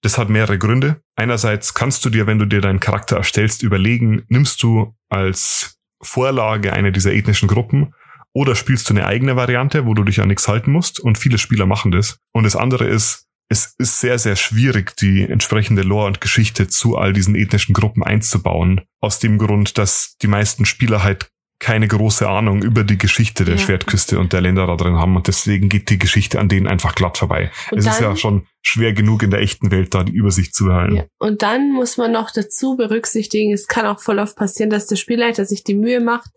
Das 0.00 0.16
hat 0.16 0.28
mehrere 0.28 0.58
Gründe. 0.58 1.02
Einerseits 1.16 1.74
kannst 1.74 2.04
du 2.04 2.10
dir, 2.10 2.28
wenn 2.28 2.38
du 2.38 2.46
dir 2.46 2.60
deinen 2.60 2.78
Charakter 2.78 3.16
erstellst, 3.16 3.64
überlegen, 3.64 4.22
nimmst 4.28 4.62
du 4.62 4.94
als 5.08 5.78
Vorlage 6.00 6.72
eine 6.72 6.92
dieser 6.92 7.12
ethnischen 7.12 7.48
Gruppen 7.48 7.94
oder 8.32 8.54
spielst 8.54 8.88
du 8.88 8.94
eine 8.94 9.06
eigene 9.06 9.34
Variante, 9.34 9.86
wo 9.86 9.94
du 9.94 10.04
dich 10.04 10.20
an 10.20 10.28
nichts 10.28 10.46
halten 10.46 10.70
musst 10.70 11.00
und 11.00 11.18
viele 11.18 11.38
Spieler 11.38 11.66
machen 11.66 11.90
das. 11.90 12.20
Und 12.32 12.44
das 12.44 12.54
andere 12.54 12.86
ist, 12.86 13.26
es 13.48 13.74
ist 13.78 14.00
sehr, 14.00 14.18
sehr 14.18 14.36
schwierig, 14.36 14.94
die 14.96 15.22
entsprechende 15.22 15.82
Lore 15.82 16.06
und 16.06 16.20
Geschichte 16.20 16.68
zu 16.68 16.96
all 16.96 17.12
diesen 17.12 17.34
ethnischen 17.34 17.72
Gruppen 17.72 18.02
einzubauen. 18.02 18.82
Aus 19.00 19.18
dem 19.18 19.38
Grund, 19.38 19.78
dass 19.78 20.16
die 20.20 20.26
meisten 20.26 20.66
Spieler 20.66 21.02
halt 21.02 21.30
keine 21.60 21.88
große 21.88 22.28
Ahnung 22.28 22.62
über 22.62 22.84
die 22.84 22.98
Geschichte 22.98 23.44
der 23.44 23.56
ja. 23.56 23.60
Schwertküste 23.60 24.18
und 24.20 24.32
der 24.32 24.40
Länder 24.40 24.66
da 24.66 24.76
drin 24.76 24.94
haben 24.94 25.16
und 25.16 25.26
deswegen 25.26 25.68
geht 25.68 25.90
die 25.90 25.98
Geschichte 25.98 26.38
an 26.38 26.48
denen 26.48 26.68
einfach 26.68 26.94
glatt 26.94 27.18
vorbei. 27.18 27.50
Und 27.72 27.78
es 27.78 27.84
dann, 27.84 27.94
ist 27.94 28.00
ja 28.00 28.16
schon 28.16 28.46
schwer 28.62 28.92
genug 28.92 29.24
in 29.24 29.30
der 29.30 29.40
echten 29.40 29.72
Welt 29.72 29.92
da 29.92 30.04
die 30.04 30.12
Übersicht 30.12 30.54
zu 30.54 30.66
behalten. 30.66 30.96
Ja. 30.96 31.04
Und 31.18 31.42
dann 31.42 31.72
muss 31.72 31.96
man 31.96 32.12
noch 32.12 32.30
dazu 32.30 32.76
berücksichtigen, 32.76 33.52
es 33.52 33.66
kann 33.66 33.86
auch 33.86 33.98
voll 33.98 34.20
oft 34.20 34.36
passieren, 34.36 34.70
dass 34.70 34.86
der 34.86 34.96
Spielleiter 34.96 35.44
sich 35.44 35.64
die 35.64 35.74
Mühe 35.74 36.00
macht 36.00 36.30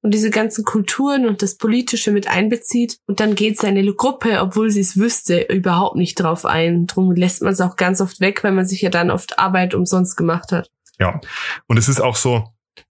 und 0.00 0.14
diese 0.14 0.30
ganzen 0.30 0.64
Kulturen 0.64 1.26
und 1.26 1.42
das 1.42 1.56
Politische 1.56 2.12
mit 2.12 2.28
einbezieht 2.28 2.98
und 3.06 3.18
dann 3.18 3.34
geht 3.34 3.58
seine 3.58 3.84
Gruppe, 3.92 4.40
obwohl 4.40 4.70
sie 4.70 4.80
es 4.80 4.96
wüsste, 4.96 5.40
überhaupt 5.40 5.96
nicht 5.96 6.14
drauf 6.20 6.44
ein. 6.44 6.86
Drum 6.86 7.12
lässt 7.12 7.42
man 7.42 7.52
es 7.52 7.60
auch 7.60 7.74
ganz 7.74 8.00
oft 8.00 8.20
weg, 8.20 8.44
weil 8.44 8.52
man 8.52 8.64
sich 8.64 8.80
ja 8.82 8.90
dann 8.90 9.10
oft 9.10 9.40
Arbeit 9.40 9.74
umsonst 9.74 10.16
gemacht 10.16 10.52
hat. 10.52 10.70
Ja. 11.00 11.20
Und 11.66 11.78
es 11.78 11.88
ist 11.88 12.00
auch 12.00 12.16
so, 12.16 12.44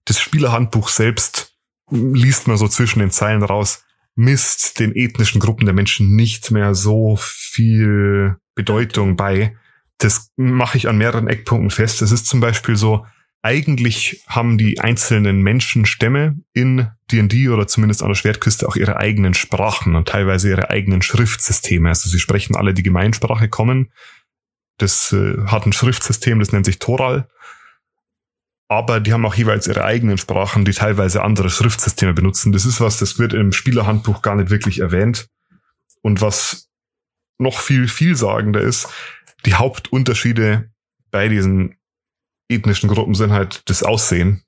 das 0.05 0.19
Spielerhandbuch 0.19 0.89
selbst 0.89 1.48
liest 1.91 2.47
man 2.47 2.57
so 2.57 2.67
zwischen 2.67 2.99
den 2.99 3.11
Zeilen 3.11 3.43
raus, 3.43 3.83
misst 4.15 4.79
den 4.79 4.95
ethnischen 4.95 5.39
Gruppen 5.39 5.65
der 5.65 5.73
Menschen 5.73 6.15
nicht 6.15 6.51
mehr 6.51 6.75
so 6.75 7.17
viel 7.19 8.37
Bedeutung 8.55 9.15
bei. 9.15 9.55
Das 9.97 10.31
mache 10.35 10.77
ich 10.77 10.87
an 10.87 10.97
mehreren 10.97 11.27
Eckpunkten 11.27 11.71
fest. 11.71 12.01
Es 12.01 12.11
ist 12.11 12.27
zum 12.27 12.39
Beispiel 12.39 12.75
so, 12.75 13.05
eigentlich 13.41 14.23
haben 14.27 14.57
die 14.57 14.79
einzelnen 14.79 15.41
Menschenstämme 15.41 16.37
in 16.53 16.89
D&D 17.11 17.49
oder 17.49 17.67
zumindest 17.67 18.03
an 18.03 18.09
der 18.09 18.15
Schwertküste 18.15 18.67
auch 18.67 18.75
ihre 18.75 18.97
eigenen 18.97 19.33
Sprachen 19.33 19.95
und 19.95 20.09
teilweise 20.09 20.49
ihre 20.49 20.69
eigenen 20.69 21.01
Schriftsysteme. 21.01 21.87
Also 21.87 22.09
sie 22.09 22.19
sprechen 22.19 22.57
alle 22.57 22.73
die 22.73 22.83
Gemeinsprache 22.83 23.47
kommen. 23.47 23.91
Das 24.77 25.13
äh, 25.13 25.37
hat 25.45 25.65
ein 25.65 25.73
Schriftsystem, 25.73 26.39
das 26.39 26.51
nennt 26.51 26.65
sich 26.65 26.79
Toral. 26.79 27.29
Aber 28.71 28.99
die 28.99 29.11
haben 29.13 29.25
auch 29.25 29.33
jeweils 29.33 29.67
ihre 29.67 29.83
eigenen 29.83 30.19
Sprachen, 30.19 30.63
die 30.63 30.73
teilweise 30.73 31.23
andere 31.23 31.49
Schriftsysteme 31.49 32.13
benutzen. 32.13 32.51
Das 32.51 32.65
ist 32.65 32.79
was, 32.79 32.97
das 32.97 33.17
wird 33.17 33.33
im 33.33 33.51
Spielerhandbuch 33.51 34.21
gar 34.21 34.35
nicht 34.35 34.51
wirklich 34.51 34.79
erwähnt. 34.79 35.27
Und 36.01 36.21
was 36.21 36.69
noch 37.39 37.59
viel 37.59 37.87
vielsagender 37.87 38.61
ist, 38.61 38.87
die 39.45 39.55
Hauptunterschiede 39.55 40.69
bei 41.09 41.27
diesen 41.29 41.77
ethnischen 42.47 42.89
Gruppen 42.89 43.15
sind 43.15 43.31
halt 43.31 43.67
das 43.69 43.81
Aussehen. 43.81 44.43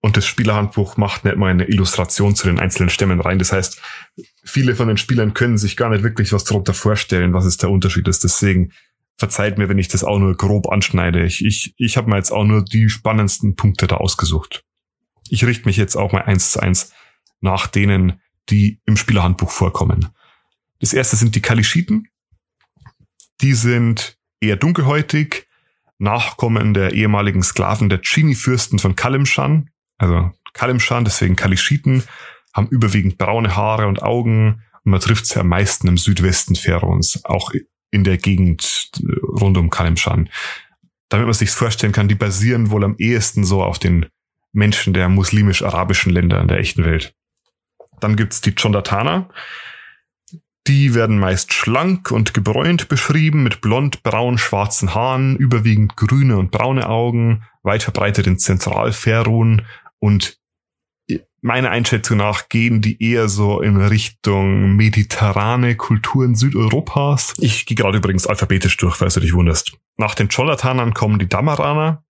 Und 0.00 0.16
das 0.16 0.24
Spielerhandbuch 0.24 0.96
macht 0.96 1.26
nicht 1.26 1.36
mal 1.36 1.50
eine 1.50 1.68
Illustration 1.68 2.34
zu 2.34 2.46
den 2.46 2.58
einzelnen 2.58 2.88
Stämmen 2.88 3.20
rein. 3.20 3.38
Das 3.38 3.52
heißt, 3.52 3.82
viele 4.42 4.74
von 4.74 4.88
den 4.88 4.96
Spielern 4.96 5.34
können 5.34 5.58
sich 5.58 5.76
gar 5.76 5.90
nicht 5.90 6.02
wirklich 6.02 6.32
was 6.32 6.44
darunter 6.44 6.72
vorstellen, 6.72 7.34
was 7.34 7.44
es 7.44 7.58
der 7.58 7.68
Unterschied 7.68 8.08
ist. 8.08 8.24
Deswegen 8.24 8.72
verzeiht 9.20 9.58
mir, 9.58 9.68
wenn 9.68 9.78
ich 9.78 9.88
das 9.88 10.02
auch 10.02 10.18
nur 10.18 10.34
grob 10.34 10.72
anschneide. 10.72 11.24
Ich, 11.26 11.44
ich, 11.44 11.74
ich 11.76 11.98
habe 11.98 12.08
mir 12.08 12.16
jetzt 12.16 12.32
auch 12.32 12.44
nur 12.44 12.64
die 12.64 12.88
spannendsten 12.88 13.54
Punkte 13.54 13.86
da 13.86 13.98
ausgesucht. 13.98 14.64
Ich 15.28 15.44
richte 15.44 15.66
mich 15.66 15.76
jetzt 15.76 15.94
auch 15.94 16.10
mal 16.10 16.22
eins 16.22 16.52
zu 16.52 16.60
eins 16.60 16.92
nach 17.42 17.66
denen, 17.66 18.20
die 18.48 18.80
im 18.86 18.96
Spielerhandbuch 18.96 19.50
vorkommen. 19.50 20.08
Das 20.80 20.94
erste 20.94 21.16
sind 21.16 21.34
die 21.34 21.42
Kalischiten. 21.42 22.08
Die 23.42 23.52
sind 23.52 24.18
eher 24.40 24.56
dunkelhäutig, 24.56 25.46
Nachkommen 25.98 26.72
der 26.72 26.94
ehemaligen 26.94 27.42
Sklaven 27.42 27.90
der 27.90 28.00
Chini-Fürsten 28.00 28.78
von 28.78 28.96
Kalimshan, 28.96 29.68
also 29.98 30.30
Kalimshan, 30.54 31.04
deswegen 31.04 31.36
Kalischiten, 31.36 32.04
haben 32.54 32.68
überwiegend 32.68 33.18
braune 33.18 33.54
Haare 33.54 33.86
und 33.86 34.02
Augen 34.02 34.62
und 34.84 34.92
man 34.92 35.00
trifft 35.00 35.26
sie 35.26 35.38
am 35.38 35.48
meisten 35.48 35.88
im 35.88 35.98
Südwesten 35.98 36.56
Pharaons, 36.56 37.22
auch 37.26 37.52
in 37.90 38.04
der 38.04 38.18
Gegend 38.18 38.90
äh, 39.02 39.12
rund 39.26 39.56
um 39.58 39.70
Kalimshan. 39.70 40.28
Damit 41.08 41.26
man 41.26 41.34
sich 41.34 41.50
vorstellen 41.50 41.92
kann, 41.92 42.08
die 42.08 42.14
basieren 42.14 42.70
wohl 42.70 42.84
am 42.84 42.96
ehesten 42.98 43.44
so 43.44 43.62
auf 43.62 43.78
den 43.78 44.06
Menschen 44.52 44.94
der 44.94 45.08
muslimisch-arabischen 45.08 46.12
Länder 46.12 46.40
in 46.40 46.48
der 46.48 46.58
echten 46.58 46.84
Welt. 46.84 47.14
Dann 48.00 48.16
gibt's 48.16 48.40
die 48.40 48.54
Chondatana. 48.54 49.28
Die 50.66 50.94
werden 50.94 51.18
meist 51.18 51.52
schlank 51.52 52.10
und 52.10 52.34
gebräunt 52.34 52.88
beschrieben, 52.88 53.42
mit 53.42 53.60
blond, 53.60 54.02
braun, 54.02 54.38
schwarzen 54.38 54.94
Haaren, 54.94 55.36
überwiegend 55.36 55.96
grüne 55.96 56.36
und 56.36 56.50
braune 56.50 56.88
Augen, 56.88 57.44
weit 57.62 57.82
verbreitet 57.82 58.26
in 58.26 58.38
Zentralferun 58.38 59.62
und 59.98 60.39
meiner 61.42 61.70
Einschätzung 61.70 62.18
nach 62.18 62.48
gehen 62.48 62.80
die 62.80 63.02
eher 63.02 63.28
so 63.28 63.60
in 63.60 63.76
Richtung 63.76 64.76
mediterrane 64.76 65.76
Kulturen 65.76 66.34
Südeuropas. 66.34 67.34
Ich 67.38 67.66
gehe 67.66 67.76
gerade 67.76 67.98
übrigens 67.98 68.26
alphabetisch 68.26 68.76
durch, 68.76 68.96
falls 68.96 69.14
du 69.14 69.20
dich 69.20 69.32
wunderst. 69.32 69.72
Nach 69.96 70.14
den 70.14 70.28
Cholatanern 70.28 70.94
kommen 70.94 71.18
die 71.18 71.28
Damaraner. 71.28 72.04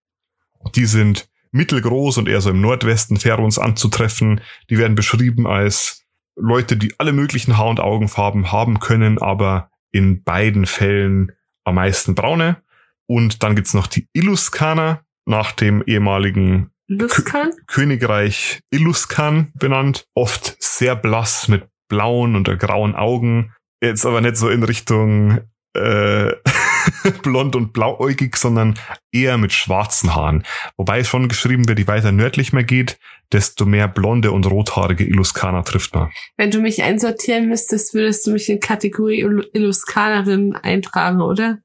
Die 0.74 0.86
sind 0.86 1.28
mittelgroß 1.52 2.18
und 2.18 2.28
eher 2.28 2.40
so 2.40 2.50
im 2.50 2.60
Nordwesten 2.60 3.16
Feruns 3.16 3.58
anzutreffen. 3.58 4.40
Die 4.68 4.78
werden 4.78 4.94
beschrieben 4.94 5.46
als 5.46 6.04
Leute, 6.36 6.76
die 6.76 6.94
alle 6.98 7.12
möglichen 7.12 7.56
Haar- 7.56 7.68
und 7.68 7.80
Augenfarben 7.80 8.52
haben 8.52 8.80
können, 8.80 9.18
aber 9.18 9.70
in 9.90 10.22
beiden 10.22 10.66
Fällen 10.66 11.32
am 11.64 11.76
meisten 11.76 12.14
braune. 12.14 12.62
Und 13.06 13.42
dann 13.42 13.56
gibt's 13.56 13.74
noch 13.74 13.86
die 13.86 14.08
Illuskaner, 14.12 15.04
nach 15.26 15.52
dem 15.52 15.82
ehemaligen 15.86 16.69
Luskan? 16.90 17.52
Königreich 17.68 18.62
Illuskan 18.70 19.52
benannt. 19.54 20.06
Oft 20.14 20.56
sehr 20.58 20.96
blass 20.96 21.46
mit 21.46 21.68
blauen 21.88 22.34
und 22.34 22.46
grauen 22.58 22.96
Augen. 22.96 23.54
Jetzt 23.80 24.04
aber 24.04 24.20
nicht 24.20 24.36
so 24.36 24.48
in 24.48 24.64
Richtung 24.64 25.38
äh, 25.74 26.32
blond 27.22 27.54
und 27.54 27.72
blauäugig, 27.72 28.36
sondern 28.36 28.76
eher 29.12 29.38
mit 29.38 29.52
schwarzen 29.52 30.16
Haaren. 30.16 30.44
Wobei 30.76 31.04
schon 31.04 31.28
geschrieben 31.28 31.68
wird, 31.68 31.78
je 31.78 31.86
weiter 31.86 32.10
nördlich 32.10 32.52
man 32.52 32.66
geht, 32.66 32.98
desto 33.30 33.66
mehr 33.66 33.86
blonde 33.86 34.32
und 34.32 34.46
rothaarige 34.46 35.04
Illuskaner 35.04 35.62
trifft 35.62 35.94
man. 35.94 36.10
Wenn 36.36 36.50
du 36.50 36.58
mich 36.58 36.82
einsortieren 36.82 37.48
müsstest, 37.48 37.94
würdest 37.94 38.26
du 38.26 38.32
mich 38.32 38.48
in 38.48 38.58
Kategorie 38.58 39.20
Illuskanerin 39.52 40.56
eintragen, 40.56 41.20
oder? 41.20 41.58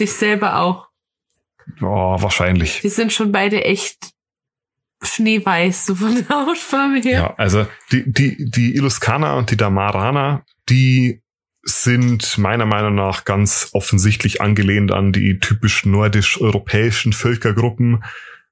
Dich 0.00 0.12
selber 0.14 0.60
auch. 0.60 0.88
Oh, 1.82 2.16
wahrscheinlich. 2.18 2.80
Die 2.80 2.88
sind 2.88 3.12
schon 3.12 3.30
beide 3.30 3.62
echt 3.62 4.13
schneeweiß, 5.02 5.86
so 5.86 5.94
von 5.94 6.14
der 6.14 6.28
Hautfarbe 6.28 7.00
her. 7.00 7.20
Ja, 7.20 7.34
also 7.36 7.66
die, 7.92 8.10
die, 8.10 8.50
die 8.50 8.74
Illuskaner 8.74 9.36
und 9.36 9.50
die 9.50 9.56
Damarana, 9.56 10.44
die 10.68 11.22
sind 11.64 12.36
meiner 12.38 12.66
Meinung 12.66 12.94
nach 12.94 13.24
ganz 13.24 13.70
offensichtlich 13.72 14.40
angelehnt 14.40 14.92
an 14.92 15.12
die 15.12 15.38
typisch 15.40 15.86
nordisch-europäischen 15.86 17.12
Völkergruppen, 17.12 18.04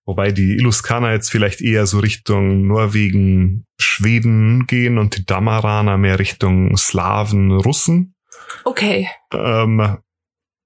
wobei 0.07 0.33
die 0.33 0.57
Illuskaner 0.57 1.13
jetzt 1.13 1.31
vielleicht 1.31 1.61
eher 1.61 1.87
so 1.87 1.99
Richtung 1.99 2.67
Norwegen, 2.67 3.67
Schweden 3.79 4.67
gehen 4.67 4.99
und 4.99 5.17
die 5.17 5.27
Damaraner 5.27 5.99
mehr 5.99 6.19
Richtung 6.19 6.77
Slawen, 6.77 7.53
Russen. 7.53 8.15
Okay. 8.65 9.09
Ähm, 9.33 9.99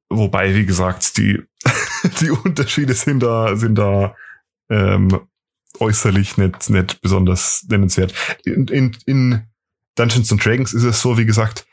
wobei, 0.09 0.54
wie 0.54 0.66
gesagt, 0.66 1.16
die, 1.16 1.42
die 2.21 2.30
Unterschiede 2.30 2.95
sind 2.95 3.23
da, 3.23 3.56
sind 3.56 3.76
da 3.76 4.14
ähm, 4.71 5.21
äußerlich 5.80 6.37
nicht, 6.37 6.71
nicht 6.71 7.00
besonders 7.00 7.64
nennenswert. 7.68 8.14
In, 8.45 8.66
in, 8.68 8.97
in 9.06 9.42
Dungeons 9.97 10.30
and 10.30 10.45
Dragons 10.45 10.73
ist 10.75 10.85
es 10.85 11.00
so, 11.00 11.18
wie 11.18 11.26
gesagt, 11.26 11.66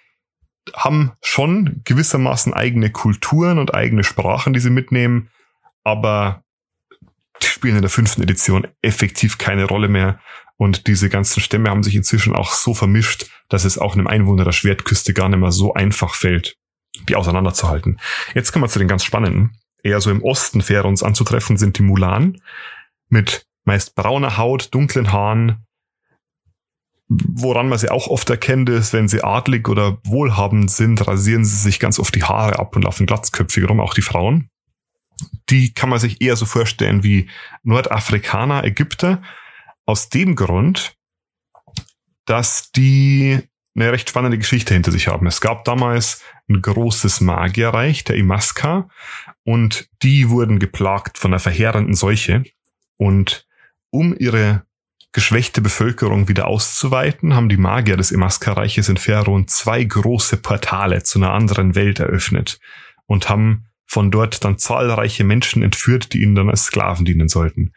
haben 0.74 1.12
schon 1.22 1.82
gewissermaßen 1.84 2.54
eigene 2.54 2.90
Kulturen 2.90 3.60
und 3.60 3.74
eigene 3.74 4.04
Sprachen, 4.04 4.54
die 4.54 4.60
sie 4.60 4.70
mitnehmen, 4.70 5.30
aber 5.84 6.44
die 7.42 7.48
spielen 7.48 7.76
in 7.76 7.82
der 7.82 7.90
fünften 7.90 8.24
Edition 8.24 8.68
effektiv 8.82 9.38
keine 9.38 9.66
Rolle 9.66 9.90
mehr. 9.90 10.20
Und 10.56 10.88
diese 10.88 11.10
ganzen 11.10 11.42
Stämme 11.42 11.70
haben 11.70 11.84
sich 11.84 11.96
inzwischen 11.96 12.36
auch 12.36 12.54
so 12.54 12.74
vermischt, 12.74 13.26
dass 13.50 13.66
es 13.66 13.78
auch 13.78 13.94
einem 13.94 14.08
Einwohner 14.08 14.46
der 14.46 14.52
Schwertküste 14.54 15.14
gar 15.14 15.28
nicht 15.28 15.40
mehr 15.40 15.52
so 15.52 15.74
einfach 15.74 16.16
fällt, 16.16 16.56
die 17.10 17.16
auseinanderzuhalten. 17.16 18.00
Jetzt 18.34 18.52
kommen 18.52 18.64
wir 18.64 18.70
zu 18.70 18.80
den 18.80 18.88
ganz 18.88 19.04
spannenden. 19.04 19.58
Eher 19.84 20.00
so 20.00 20.12
im 20.12 20.24
Osten 20.24 20.62
fair 20.62 20.86
uns 20.86 21.04
anzutreffen 21.04 21.58
sind 21.58 21.78
die 21.78 21.84
Mulan 21.84 22.42
mit 23.10 23.46
meist 23.64 23.96
brauner 23.96 24.38
Haut, 24.38 24.74
dunklen 24.74 25.12
Haaren, 25.12 25.64
Woran 27.10 27.70
man 27.70 27.78
sie 27.78 27.92
auch 27.92 28.08
oft 28.08 28.30
erkennt, 28.30 28.70
ist, 28.70 28.94
wenn 28.94 29.08
sie 29.08 29.24
adlig 29.24 29.68
oder 29.68 30.00
wohlhabend 30.04 30.72
sind, 30.72 31.06
rasieren 31.06 31.46
sie 31.46 31.58
sich 31.58 31.80
ganz 31.80 32.00
oft 32.00 32.16
die 32.16 32.24
Haare 32.24 32.60
ab 32.60 32.76
und 32.76 32.84
laufen 32.84 33.06
glatzköpfig 33.06 33.70
rum, 33.70 33.80
auch 33.80 33.94
die 33.94 34.02
Frauen. 34.02 34.50
Die 35.50 35.74
kann 35.74 35.90
man 35.90 36.00
sich 36.00 36.22
eher 36.22 36.36
so 36.36 36.46
vorstellen 36.46 37.04
wie 37.04 37.30
Nordafrikaner, 37.64 38.64
Ägypter. 38.64 39.22
Aus 39.86 40.10
dem 40.10 40.36
Grund, 40.36 40.96
dass 42.26 42.72
die 42.72 43.40
eine 43.76 43.92
recht 43.92 44.10
spannende 44.10 44.38
Geschichte 44.38 44.74
hinter 44.74 44.92
sich 44.92 45.08
haben. 45.08 45.28
Es 45.28 45.42
gab 45.42 45.66
damals 45.66 46.24
ein 46.50 46.62
großes 46.62 47.22
Magierreich, 47.22 48.04
der 48.06 48.16
Imaska, 48.16 48.88
und 49.44 49.90
die 50.02 50.30
wurden 50.30 50.60
geplagt 50.60 51.18
von 51.18 51.32
einer 51.32 51.40
verheerenden 51.40 51.96
Seuche. 51.96 52.44
Und 52.98 53.46
um 53.94 54.16
ihre 54.18 54.64
geschwächte 55.12 55.62
Bevölkerung 55.62 56.28
wieder 56.28 56.48
auszuweiten, 56.48 57.36
haben 57.36 57.48
die 57.48 57.58
Magier 57.58 57.96
des 57.96 58.12
Emaska-Reiches 58.12 58.90
in 58.90 58.98
Ferron 58.98 59.48
zwei 59.48 59.84
große 59.84 60.38
Portale 60.38 61.04
zu 61.04 61.20
einer 61.20 61.32
anderen 61.32 61.76
Welt 61.76 62.00
eröffnet 62.00 62.60
und 63.06 63.30
haben 63.30 63.68
von 63.86 64.10
dort 64.10 64.44
dann 64.44 64.58
zahlreiche 64.58 65.24
Menschen 65.24 65.62
entführt, 65.62 66.14
die 66.14 66.24
ihnen 66.24 66.34
dann 66.34 66.50
als 66.50 66.66
Sklaven 66.66 67.06
dienen 67.06 67.28
sollten. 67.28 67.74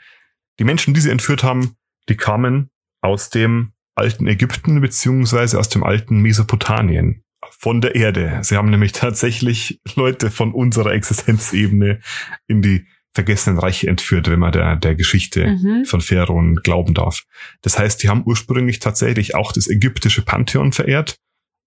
Die 0.58 0.64
Menschen, 0.64 0.94
die 0.94 1.00
sie 1.00 1.10
entführt 1.10 1.44
haben, 1.44 1.76
die 2.08 2.16
kamen 2.16 2.70
aus 3.02 3.28
dem 3.28 3.72
alten 3.94 4.26
Ägypten 4.26 4.80
beziehungsweise 4.80 5.58
aus 5.58 5.68
dem 5.68 5.84
alten 5.84 6.22
Mesopotamien, 6.22 7.22
von 7.58 7.82
der 7.82 7.94
Erde. 7.94 8.38
Sie 8.42 8.56
haben 8.56 8.70
nämlich 8.70 8.92
tatsächlich 8.92 9.80
Leute 9.94 10.30
von 10.30 10.52
unserer 10.52 10.92
Existenzebene 10.92 12.00
in 12.46 12.62
die 12.62 12.86
vergessenen 13.16 13.58
Reiche 13.58 13.88
entführt, 13.88 14.28
wenn 14.28 14.38
man 14.38 14.52
der, 14.52 14.76
der 14.76 14.94
Geschichte 14.94 15.46
mhm. 15.48 15.84
von 15.86 16.00
Pharaon 16.00 16.56
glauben 16.56 16.94
darf. 16.94 17.24
Das 17.62 17.78
heißt, 17.78 18.02
die 18.02 18.08
haben 18.08 18.22
ursprünglich 18.26 18.78
tatsächlich 18.78 19.34
auch 19.34 19.52
das 19.52 19.66
ägyptische 19.66 20.22
Pantheon 20.22 20.72
verehrt 20.72 21.16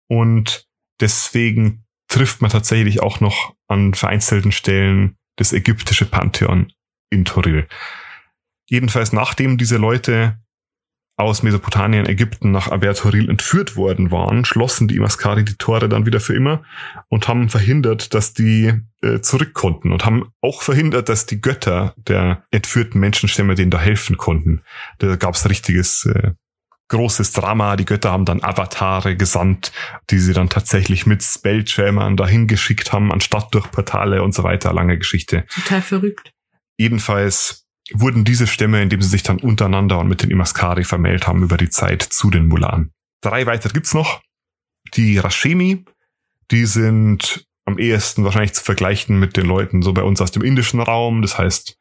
und 0.08 0.68
deswegen 1.01 1.86
trifft 2.08 2.41
man 2.41 2.51
tatsächlich 2.51 3.01
auch 3.01 3.20
noch 3.20 3.56
an 3.68 3.94
vereinzelten 3.96 4.51
Stellen 4.51 5.15
das 5.38 5.51
ägyptische 5.51 6.06
Pantheon 6.06 6.72
in 7.10 7.25
Toril. 7.25 7.68
Jedenfalls, 8.70 9.12
nachdem 9.12 9.58
diese 9.58 9.77
Leute 9.77 10.38
aus 11.20 11.44
Mesopotamien, 11.44 12.06
Ägypten 12.06 12.52
nach 12.52 12.70
Abertoril 12.70 13.30
entführt 13.30 13.76
worden 13.76 14.12
waren, 14.12 14.46
schlossen 14.46 14.88
die 14.88 14.96
Imaskari 14.96 15.44
die 15.44 15.56
Tore 15.56 15.90
dann 15.90 16.06
wieder 16.06 16.20
für 16.20 16.36
immer 16.36 16.64
und 17.10 17.28
haben 17.28 17.50
verhindert, 17.50 18.14
dass 18.14 18.34
die 18.34 18.74
äh, 19.02 19.20
zurück 19.20 19.54
konnten 19.54 19.92
und 19.92 20.06
haben 20.06 20.32
auch 20.42 20.62
verhindert, 20.62 21.10
dass 21.10 21.26
die 21.26 21.42
Götter 21.42 21.94
der 21.98 22.44
entführten 22.52 23.00
Menschenstämme 23.00 23.56
denen 23.56 23.72
da 23.72 23.80
helfen 23.80 24.18
konnten. 24.18 24.62
Da 25.00 25.16
gab's 25.18 25.48
richtiges 25.50 26.06
äh, 26.06 26.32
großes 26.90 27.32
Drama. 27.34 27.76
Die 27.76 27.86
Götter 27.86 28.12
haben 28.12 28.26
dann 28.26 28.44
Avatare 28.44 29.16
gesandt, 29.16 29.72
die 30.10 30.20
sie 30.20 30.34
dann 30.34 30.50
tatsächlich 30.50 31.06
mit 31.06 31.24
Spelljammern 31.24 32.18
dahin 32.18 32.48
geschickt 32.48 32.92
haben, 32.92 33.12
anstatt 33.12 33.54
durch 33.54 33.72
Portale 33.72 34.24
und 34.24 34.34
so 34.34 34.44
weiter. 34.44 34.74
Lange 34.74 34.98
Geschichte. 34.98 35.46
Total 35.54 35.82
verrückt. 35.82 36.32
Jedenfalls 36.78 37.69
wurden 37.93 38.24
diese 38.24 38.48
Stämme, 38.48 38.81
indem 38.81 39.01
sie 39.01 39.10
sich 39.10 39.24
dann 39.24 39.39
untereinander 39.39 40.00
und 40.00 40.08
mit 40.08 40.24
den 40.24 40.31
Imaskari 40.31 40.84
vermählt 40.84 41.27
haben, 41.27 41.43
über 41.43 41.58
die 41.58 41.69
Zeit 41.69 42.01
zu 42.03 42.29
den 42.29 42.48
Mulan. 42.48 42.91
Drei 43.22 43.46
weitere 43.46 43.74
gibt's 43.74 43.93
noch. 43.93 44.22
Die 44.93 45.17
Rashemi, 45.17 45.86
die 46.51 46.65
sind 46.65 47.46
am 47.65 47.77
ehesten 47.77 48.24
wahrscheinlich 48.24 48.53
zu 48.53 48.63
vergleichen 48.63 49.19
mit 49.19 49.38
den 49.38 49.46
Leuten 49.46 49.81
so 49.81 49.93
bei 49.93 50.03
uns 50.03 50.22
aus 50.22 50.31
dem 50.31 50.43
indischen 50.43 50.79
Raum. 50.79 51.22
Das 51.22 51.38
heißt, 51.38 51.77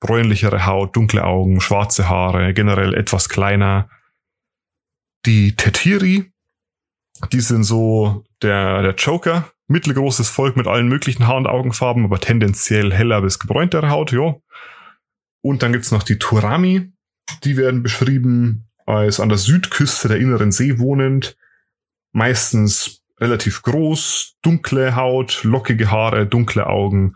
bräunlichere 0.00 0.66
Haut, 0.66 0.96
dunkle 0.96 1.24
Augen, 1.24 1.60
schwarze 1.60 2.08
Haare, 2.08 2.54
generell 2.54 2.94
etwas 2.94 3.28
kleiner. 3.28 3.88
Die 5.26 5.54
Tetiri, 5.54 6.32
die 7.32 7.40
sind 7.40 7.64
so 7.64 8.24
der, 8.42 8.82
der 8.82 8.94
Joker, 8.94 9.50
mittelgroßes 9.68 10.28
Volk 10.28 10.56
mit 10.56 10.66
allen 10.66 10.88
möglichen 10.88 11.26
Haar- 11.26 11.36
und 11.36 11.46
Augenfarben, 11.46 12.04
aber 12.04 12.20
tendenziell 12.20 12.92
heller 12.92 13.22
bis 13.22 13.38
gebräuntere 13.38 13.90
Haut, 13.90 14.12
jo. 14.12 14.42
Und 15.42 15.62
dann 15.62 15.72
gibt's 15.72 15.90
noch 15.90 16.02
die 16.02 16.18
Turami. 16.18 16.92
Die 17.44 17.56
werden 17.56 17.82
beschrieben 17.82 18.68
als 18.86 19.20
an 19.20 19.28
der 19.28 19.38
Südküste 19.38 20.08
der 20.08 20.18
inneren 20.18 20.52
See 20.52 20.78
wohnend. 20.78 21.36
Meistens 22.12 23.02
relativ 23.20 23.62
groß, 23.62 24.36
dunkle 24.42 24.96
Haut, 24.96 25.44
lockige 25.44 25.90
Haare, 25.90 26.26
dunkle 26.26 26.66
Augen. 26.66 27.14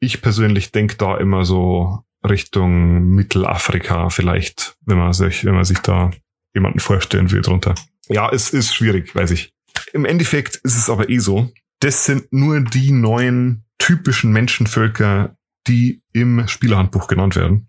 Ich 0.00 0.22
persönlich 0.22 0.72
denke 0.72 0.96
da 0.96 1.16
immer 1.16 1.44
so 1.44 2.04
Richtung 2.28 3.06
Mittelafrika 3.14 4.10
vielleicht, 4.10 4.76
wenn 4.84 4.98
man 4.98 5.12
sich, 5.12 5.44
wenn 5.44 5.54
man 5.54 5.64
sich 5.64 5.78
da 5.78 6.10
jemanden 6.54 6.80
vorstellen 6.80 7.30
will 7.30 7.42
drunter. 7.42 7.74
Ja, 8.08 8.30
es 8.30 8.50
ist 8.50 8.74
schwierig, 8.74 9.14
weiß 9.14 9.30
ich. 9.30 9.52
Im 9.92 10.04
Endeffekt 10.04 10.56
ist 10.56 10.76
es 10.76 10.90
aber 10.90 11.08
eh 11.08 11.18
so. 11.18 11.50
Das 11.80 12.04
sind 12.04 12.32
nur 12.32 12.60
die 12.60 12.92
neuen 12.92 13.64
typischen 13.78 14.32
Menschenvölker, 14.32 15.36
die 15.66 16.02
im 16.12 16.46
Spielerhandbuch 16.48 17.06
genannt 17.06 17.36
werden. 17.36 17.68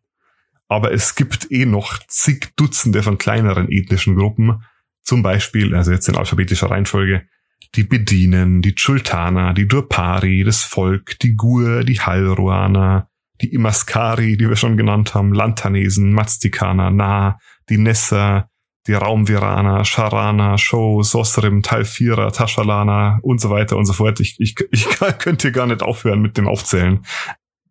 Aber 0.68 0.94
es 0.94 1.16
gibt 1.16 1.52
eh 1.52 1.66
noch 1.66 2.00
zig 2.08 2.54
Dutzende 2.56 3.04
von 3.04 3.18
kleineren 3.18 3.70
ethnischen 3.70 4.16
Gruppen. 4.16 4.64
Zum 5.04 5.22
Beispiel, 5.22 5.76
also 5.76 5.92
jetzt 5.92 6.08
in 6.08 6.16
alphabetischer 6.16 6.72
Reihenfolge, 6.72 7.28
die 7.76 7.84
Bedinen, 7.84 8.62
die 8.62 8.76
Chultana, 8.76 9.54
die 9.54 9.68
Durpari, 9.68 10.44
das 10.44 10.64
Volk, 10.64 11.20
die 11.20 11.36
Gur, 11.36 11.84
die 11.84 12.00
Halruaner, 12.00 13.10
die 13.42 13.54
Imaskari, 13.54 14.38
die 14.38 14.48
wir 14.48 14.56
schon 14.56 14.78
genannt 14.78 15.14
haben, 15.14 15.34
Lantanesen, 15.34 16.14
Mazdikaner, 16.14 16.92
Na, 16.92 17.40
die 17.70 17.78
Nessa, 17.78 18.50
die 18.88 18.94
Raumviraner, 18.94 19.86
Sharana, 19.86 20.58
Show, 20.58 21.04
Sosrim, 21.04 21.62
Talfira, 21.62 22.32
Tashalana 22.32 23.20
und 23.22 23.40
so 23.40 23.50
weiter 23.50 23.78
und 23.78 23.86
so 23.86 23.94
fort. 23.94 24.20
Ich, 24.20 24.38
ich, 24.40 24.56
ich 24.72 24.88
könnte 25.20 25.52
gar 25.52 25.68
nicht 25.68 25.84
aufhören 25.84 26.22
mit 26.22 26.38
dem 26.38 26.48
Aufzählen. 26.48 27.06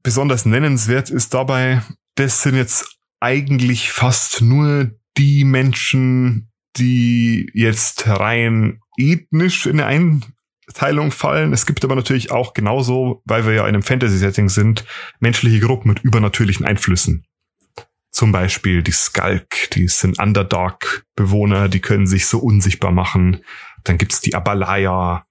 Besonders 0.02 0.46
nennenswert 0.46 1.10
ist 1.10 1.34
dabei, 1.34 1.82
das 2.14 2.42
sind 2.42 2.56
jetzt 2.56 2.98
eigentlich 3.20 3.90
fast 3.90 4.40
nur 4.40 4.90
die 5.18 5.44
Menschen, 5.44 6.50
die 6.76 7.50
jetzt 7.52 8.08
rein 8.08 8.80
ethnisch 8.96 9.66
in 9.66 9.80
eine 9.80 10.22
Einteilung 10.66 11.10
fallen. 11.10 11.52
Es 11.52 11.66
gibt 11.66 11.84
aber 11.84 11.96
natürlich 11.96 12.30
auch 12.30 12.54
genauso, 12.54 13.22
weil 13.26 13.44
wir 13.44 13.52
ja 13.52 13.62
in 13.62 13.68
einem 13.68 13.82
Fantasy-Setting 13.82 14.48
sind, 14.48 14.86
menschliche 15.18 15.60
Gruppen 15.60 15.88
mit 15.88 16.00
übernatürlichen 16.00 16.64
Einflüssen. 16.64 17.26
Zum 18.10 18.32
Beispiel 18.32 18.82
die 18.82 18.92
Skulk, 18.92 19.70
die 19.74 19.86
sind 19.88 20.18
Underdark-Bewohner, 20.18 21.68
die 21.68 21.80
können 21.80 22.06
sich 22.06 22.26
so 22.26 22.38
unsichtbar 22.38 22.92
machen. 22.92 23.44
Dann 23.84 23.98
gibt's 23.98 24.20
die 24.20 24.34
Abalaya, 24.34 25.26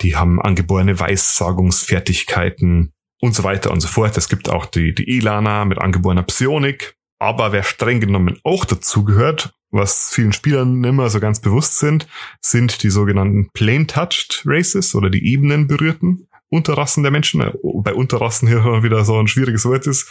die 0.00 0.16
haben 0.16 0.40
angeborene 0.40 0.98
Weissagungsfertigkeiten 0.98 2.92
und 3.26 3.34
so 3.34 3.44
weiter 3.44 3.70
und 3.72 3.80
so 3.80 3.88
fort. 3.88 4.16
Es 4.16 4.28
gibt 4.28 4.48
auch 4.48 4.66
die, 4.66 4.94
die 4.94 5.18
Elana 5.18 5.64
mit 5.64 5.78
angeborener 5.78 6.22
Psionik. 6.22 6.96
Aber 7.18 7.52
wer 7.52 7.62
streng 7.62 8.00
genommen 8.00 8.38
auch 8.44 8.64
dazugehört, 8.64 9.52
was 9.70 10.10
vielen 10.12 10.32
Spielern 10.32 10.84
immer 10.84 11.10
so 11.10 11.18
ganz 11.18 11.40
bewusst 11.40 11.78
sind, 11.78 12.06
sind 12.40 12.82
die 12.82 12.90
sogenannten 12.90 13.50
Plane-Touched 13.52 14.42
Races 14.46 14.94
oder 14.94 15.10
die 15.10 15.26
ebenenberührten 15.26 16.28
Unterrassen 16.48 17.02
der 17.02 17.10
Menschen. 17.10 17.40
Äh, 17.40 17.52
bei 17.62 17.94
Unterrassen 17.94 18.48
hier 18.48 18.82
wieder 18.82 19.04
so 19.04 19.18
ein 19.18 19.28
schwieriges 19.28 19.64
Wort 19.64 19.86
ist. 19.86 20.08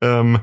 Ähm, 0.00 0.40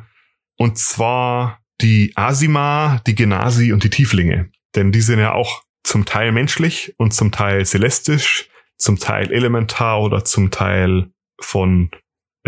und 0.57 0.77
zwar 0.77 1.59
die 1.81 2.11
Asima, 2.15 3.01
die 3.07 3.15
Genasi 3.15 3.71
und 3.71 3.83
die 3.83 3.89
Tieflinge. 3.89 4.51
Denn 4.75 4.91
die 4.91 5.01
sind 5.01 5.19
ja 5.19 5.33
auch 5.33 5.63
zum 5.83 6.05
Teil 6.05 6.33
menschlich 6.33 6.93
und 6.97 7.13
zum 7.13 7.31
Teil 7.31 7.65
celestisch, 7.65 8.49
zum 8.77 8.99
Teil 8.99 9.31
elementar 9.31 10.01
oder 10.01 10.25
zum 10.25 10.51
Teil 10.51 11.11
von 11.39 11.89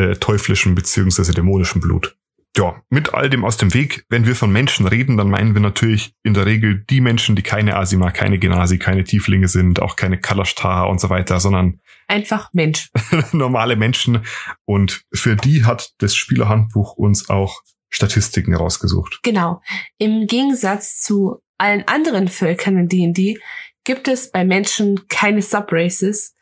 äh, 0.01 0.15
teuflischem 0.15 0.75
beziehungsweise 0.75 1.33
dämonischem 1.33 1.81
Blut. 1.81 2.15
Ja, 2.57 2.81
mit 2.89 3.13
all 3.13 3.29
dem 3.29 3.45
aus 3.45 3.55
dem 3.55 3.73
Weg, 3.73 4.03
wenn 4.09 4.25
wir 4.25 4.35
von 4.35 4.51
Menschen 4.51 4.85
reden, 4.85 5.15
dann 5.15 5.29
meinen 5.29 5.53
wir 5.53 5.61
natürlich 5.61 6.13
in 6.23 6.33
der 6.33 6.45
Regel 6.45 6.83
die 6.89 6.99
Menschen, 6.99 7.37
die 7.37 7.43
keine 7.43 7.77
Asima, 7.77 8.11
keine 8.11 8.39
Genasi, 8.39 8.77
keine 8.77 9.05
Tieflinge 9.05 9.47
sind, 9.47 9.81
auch 9.81 9.95
keine 9.95 10.19
Kalashtar 10.19 10.89
und 10.89 10.99
so 10.99 11.09
weiter, 11.09 11.39
sondern 11.39 11.79
einfach 12.09 12.49
Mensch. 12.51 12.89
normale 13.31 13.77
Menschen. 13.77 14.25
Und 14.65 15.03
für 15.13 15.37
die 15.37 15.63
hat 15.63 15.91
das 15.99 16.13
Spielerhandbuch 16.13 16.93
uns 16.97 17.29
auch 17.29 17.61
Statistiken 17.89 18.53
rausgesucht. 18.53 19.19
Genau. 19.23 19.61
Im 19.97 20.27
Gegensatz 20.27 21.01
zu 21.01 21.41
allen 21.57 21.87
anderen 21.87 22.27
Völkern 22.27 22.77
in 22.77 22.87
D&D 22.89 23.39
gibt 23.85 24.09
es 24.09 24.29
bei 24.29 24.43
Menschen 24.43 25.07
keine 25.07 25.41
Subraces, 25.41 26.35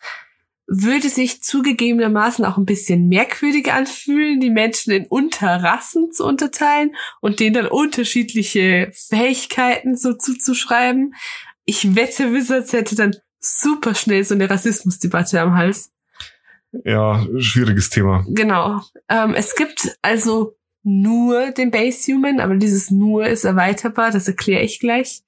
würde 0.69 1.09
sich 1.09 1.41
zugegebenermaßen 1.41 2.45
auch 2.45 2.57
ein 2.57 2.65
bisschen 2.65 3.07
merkwürdig 3.07 3.73
anfühlen, 3.73 4.39
die 4.39 4.51
Menschen 4.51 4.93
in 4.93 5.07
Unterrassen 5.07 6.11
zu 6.11 6.25
unterteilen 6.25 6.95
und 7.21 7.39
denen 7.39 7.55
dann 7.55 7.67
unterschiedliche 7.67 8.91
Fähigkeiten 8.93 9.95
so 9.95 10.13
zuzuschreiben. 10.13 11.15
Ich 11.65 11.95
wette, 11.95 12.33
Wizards 12.33 12.71
hätte 12.73 12.95
dann 12.95 13.15
super 13.39 13.95
schnell 13.95 14.23
so 14.23 14.35
eine 14.35 14.49
Rassismusdebatte 14.49 15.41
am 15.41 15.55
Hals. 15.55 15.91
Ja, 16.85 17.25
schwieriges 17.39 17.89
Thema. 17.89 18.23
Genau. 18.27 18.81
Ähm, 19.09 19.33
es 19.33 19.55
gibt 19.55 19.97
also 20.03 20.55
nur 20.83 21.51
den 21.51 21.71
Base 21.71 22.11
Human, 22.11 22.39
aber 22.39 22.55
dieses 22.55 22.91
nur 22.91 23.25
ist 23.25 23.43
erweiterbar, 23.43 24.11
das 24.11 24.27
erkläre 24.27 24.61
ich 24.61 24.79
gleich. 24.79 25.23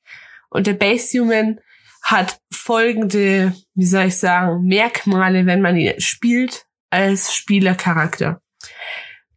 Und 0.49 0.67
der 0.67 0.73
Base 0.73 1.19
Human 1.19 1.59
hat 2.01 2.39
folgende, 2.51 3.53
wie 3.73 3.85
soll 3.85 4.05
ich 4.05 4.17
sagen, 4.17 4.65
Merkmale, 4.65 5.45
wenn 5.45 5.61
man 5.61 5.77
ihn 5.77 5.99
spielt 5.99 6.65
als 6.89 7.33
Spielercharakter. 7.33 8.41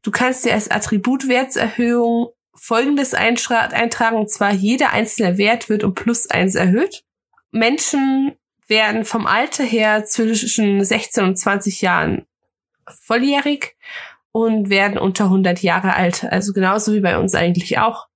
Du 0.02 0.10
kannst 0.10 0.44
dir 0.44 0.52
als 0.52 0.70
Attributwertserhöhung 0.70 2.28
folgendes 2.54 3.14
eintragen, 3.14 4.16
und 4.16 4.30
zwar 4.30 4.52
jeder 4.52 4.92
einzelne 4.92 5.38
Wert 5.38 5.68
wird 5.68 5.84
um 5.84 5.94
plus 5.94 6.28
eins 6.30 6.54
erhöht. 6.54 7.04
Menschen 7.50 8.32
werden 8.66 9.04
vom 9.04 9.26
Alter 9.26 9.64
her 9.64 10.04
zwischen 10.04 10.84
16 10.84 11.24
und 11.24 11.36
20 11.38 11.80
Jahren 11.80 12.26
volljährig 12.86 13.76
und 14.32 14.68
werden 14.68 14.98
unter 14.98 15.24
100 15.24 15.62
Jahre 15.62 15.94
alt, 15.94 16.24
also 16.24 16.52
genauso 16.52 16.92
wie 16.92 17.00
bei 17.00 17.18
uns 17.18 17.34
eigentlich 17.34 17.78
auch. 17.78 18.08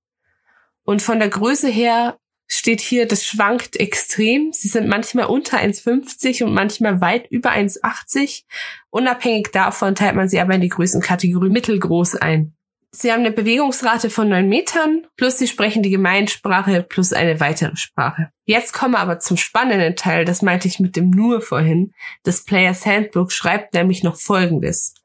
Und 0.83 1.01
von 1.01 1.19
der 1.19 1.29
Größe 1.29 1.69
her 1.69 2.17
steht 2.49 2.81
hier, 2.81 3.07
das 3.07 3.23
schwankt 3.23 3.79
extrem. 3.79 4.51
Sie 4.51 4.67
sind 4.67 4.87
manchmal 4.87 5.25
unter 5.25 5.59
1,50 5.59 6.43
und 6.43 6.53
manchmal 6.53 6.99
weit 6.99 7.27
über 7.29 7.51
1,80. 7.51 8.43
Unabhängig 8.89 9.49
davon 9.53 9.95
teilt 9.95 10.15
man 10.15 10.27
sie 10.27 10.39
aber 10.39 10.55
in 10.55 10.61
die 10.61 10.69
Größenkategorie 10.69 11.49
mittelgroß 11.49 12.15
ein. 12.15 12.53
Sie 12.91 13.11
haben 13.11 13.19
eine 13.19 13.31
Bewegungsrate 13.31 14.09
von 14.09 14.29
9 14.29 14.49
Metern, 14.49 15.05
plus 15.15 15.37
sie 15.37 15.47
sprechen 15.47 15.83
die 15.83 15.91
Gemeinsprache 15.91 16.81
plus 16.81 17.13
eine 17.13 17.39
weitere 17.39 17.75
Sprache. 17.75 18.31
Jetzt 18.45 18.73
kommen 18.73 18.95
wir 18.95 18.99
aber 18.99 19.19
zum 19.19 19.37
spannenden 19.37 19.95
Teil, 19.95 20.25
das 20.25 20.41
meinte 20.41 20.67
ich 20.67 20.79
mit 20.79 20.95
dem 20.95 21.11
nur 21.11 21.41
vorhin. 21.41 21.93
Das 22.23 22.43
Players 22.43 22.87
Handbook 22.87 23.31
schreibt 23.31 23.75
nämlich 23.75 24.01
noch 24.01 24.15
Folgendes. 24.15 24.95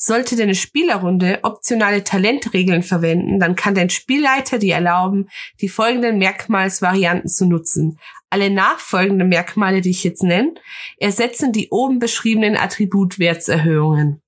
Sollte 0.00 0.36
deine 0.36 0.54
Spielerrunde 0.54 1.40
optionale 1.42 2.04
Talentregeln 2.04 2.84
verwenden, 2.84 3.40
dann 3.40 3.56
kann 3.56 3.74
dein 3.74 3.90
Spielleiter 3.90 4.58
dir 4.58 4.76
erlauben, 4.76 5.28
die 5.60 5.68
folgenden 5.68 6.18
Merkmalsvarianten 6.18 7.28
zu 7.28 7.46
nutzen. 7.46 7.98
Alle 8.30 8.48
nachfolgenden 8.48 9.28
Merkmale, 9.28 9.80
die 9.80 9.90
ich 9.90 10.04
jetzt 10.04 10.22
nenne, 10.22 10.54
ersetzen 10.98 11.52
die 11.52 11.70
oben 11.70 11.98
beschriebenen 11.98 12.56
Attributwertserhöhungen. 12.56 14.22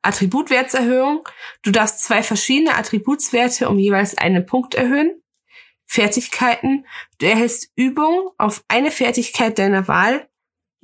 Attributwertserhöhung. 0.00 1.28
Du 1.62 1.70
darfst 1.70 2.02
zwei 2.02 2.22
verschiedene 2.22 2.74
Attributswerte 2.74 3.68
um 3.68 3.78
jeweils 3.78 4.16
einen 4.16 4.46
Punkt 4.46 4.74
erhöhen. 4.74 5.22
Fertigkeiten. 5.84 6.86
Du 7.18 7.26
erhältst 7.26 7.70
Übung 7.76 8.30
auf 8.38 8.64
eine 8.68 8.90
Fertigkeit 8.90 9.58
deiner 9.58 9.88
Wahl. 9.88 10.26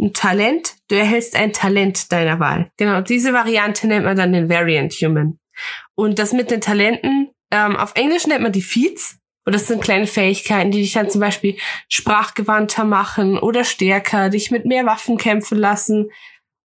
Ein 0.01 0.13
Talent. 0.13 0.77
Du 0.89 0.97
erhältst 0.97 1.37
ein 1.37 1.53
Talent 1.53 2.13
deiner 2.13 2.41
Wahl. 2.41 2.71
Genau, 2.77 3.01
diese 3.01 3.33
Variante 3.33 3.87
nennt 3.87 4.05
man 4.05 4.17
dann 4.17 4.33
den 4.33 4.49
Variant 4.49 4.93
Human. 4.95 5.39
Und 5.95 6.19
das 6.19 6.33
mit 6.33 6.51
den 6.51 6.61
Talenten, 6.61 7.31
ähm, 7.51 7.77
auf 7.77 7.93
Englisch 7.95 8.27
nennt 8.27 8.43
man 8.43 8.53
die 8.53 8.63
Feats. 8.63 9.19
Und 9.45 9.55
das 9.55 9.67
sind 9.67 9.83
kleine 9.83 10.07
Fähigkeiten, 10.07 10.71
die 10.71 10.83
dich 10.83 10.93
dann 10.93 11.11
zum 11.11 11.21
Beispiel 11.21 11.57
sprachgewandter 11.89 12.85
machen 12.85 13.39
oder 13.39 13.65
stärker, 13.65 14.31
dich 14.31 14.51
mit 14.51 14.67
mehr 14.67 14.87
Waffen 14.87 15.19
kämpfen 15.19 15.59
lassen 15.59 16.11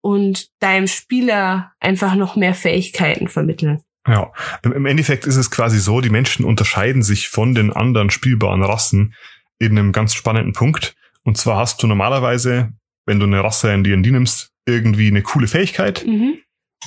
und 0.01 0.49
deinem 0.59 0.87
Spieler 0.87 1.71
einfach 1.79 2.15
noch 2.15 2.35
mehr 2.35 2.55
Fähigkeiten 2.55 3.27
vermitteln. 3.27 3.81
Ja, 4.07 4.33
im 4.63 4.85
Endeffekt 4.85 5.25
ist 5.27 5.37
es 5.37 5.49
quasi 5.49 5.79
so, 5.79 6.01
die 6.01 6.09
Menschen 6.09 6.45
unterscheiden 6.45 7.03
sich 7.03 7.29
von 7.29 7.55
den 7.55 7.71
anderen 7.71 8.09
spielbaren 8.09 8.63
Rassen 8.63 9.13
in 9.59 9.77
einem 9.77 9.93
ganz 9.93 10.13
spannenden 10.13 10.51
Punkt. 10.51 10.95
Und 11.23 11.37
zwar 11.37 11.57
hast 11.57 11.81
du 11.81 11.87
normalerweise, 11.87 12.73
wenn 13.05 13.19
du 13.19 13.25
eine 13.25 13.43
Rasse 13.43 13.73
in 13.73 13.83
D&D 13.83 14.11
nimmst, 14.11 14.51
irgendwie 14.65 15.07
eine 15.07 15.21
coole 15.21 15.47
Fähigkeit 15.47 16.05
mhm. 16.05 16.39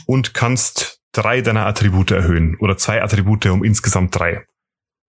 und 0.06 0.34
kannst 0.34 1.00
drei 1.12 1.40
deiner 1.40 1.66
Attribute 1.66 2.10
erhöhen 2.10 2.56
oder 2.58 2.76
zwei 2.76 3.02
Attribute 3.02 3.46
um 3.46 3.64
insgesamt 3.64 4.18
drei. 4.18 4.44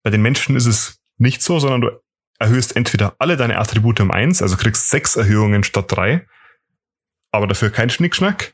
Bei 0.04 0.10
den 0.10 0.22
Menschen 0.22 0.56
ist 0.56 0.66
es 0.66 1.00
nicht 1.18 1.42
so, 1.42 1.60
sondern 1.60 1.82
du 1.82 2.02
erhöhst 2.40 2.76
entweder 2.76 3.16
alle 3.20 3.36
deine 3.36 3.58
Attribute 3.58 4.00
um 4.00 4.12
eins, 4.12 4.42
also 4.42 4.58
kriegst 4.58 4.90
sechs 4.90 5.16
Erhöhungen 5.16 5.64
statt 5.64 5.86
drei, 5.90 6.26
aber 7.32 7.48
dafür 7.48 7.70
kein 7.72 7.90
Schnickschnack. 7.90 8.54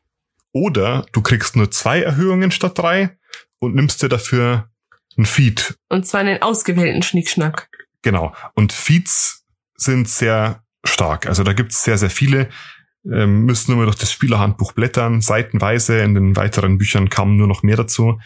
Oder 0.52 1.06
du 1.12 1.22
kriegst 1.22 1.56
nur 1.56 1.72
zwei 1.72 2.02
Erhöhungen 2.02 2.52
statt 2.52 2.78
drei 2.78 3.18
und 3.60 3.76
nimmst 3.76 4.04
dir 4.04 4.10
dafür 4.10 4.70
ein 5.18 5.26
Feed. 5.26 5.76
Und 5.90 6.08
zwar 6.08 6.22
einen 6.22 6.42
ausgewählten 6.42 7.02
Schnickschnack. 7.02 7.70
Genau. 8.04 8.36
Und 8.54 8.72
Feeds 8.72 9.46
sind 9.76 10.08
sehr 10.08 10.63
stark. 10.84 11.28
Also 11.28 11.44
da 11.44 11.54
gibt 11.54 11.72
es 11.72 11.84
sehr, 11.84 11.98
sehr 11.98 12.10
viele. 12.10 12.50
Ähm, 13.06 13.46
müssen 13.46 13.72
nur 13.72 13.80
mal 13.80 13.86
durch 13.86 13.98
das 13.98 14.12
Spielerhandbuch 14.12 14.72
blättern, 14.74 15.22
seitenweise. 15.22 16.00
In 16.00 16.14
den 16.16 16.36
weiteren 16.36 16.78
Büchern 16.78 17.10
kamen 17.10 17.36
nur 17.36 17.48
noch 17.48 17.64
mehr 17.64 17.76
dazu. 17.76 18.20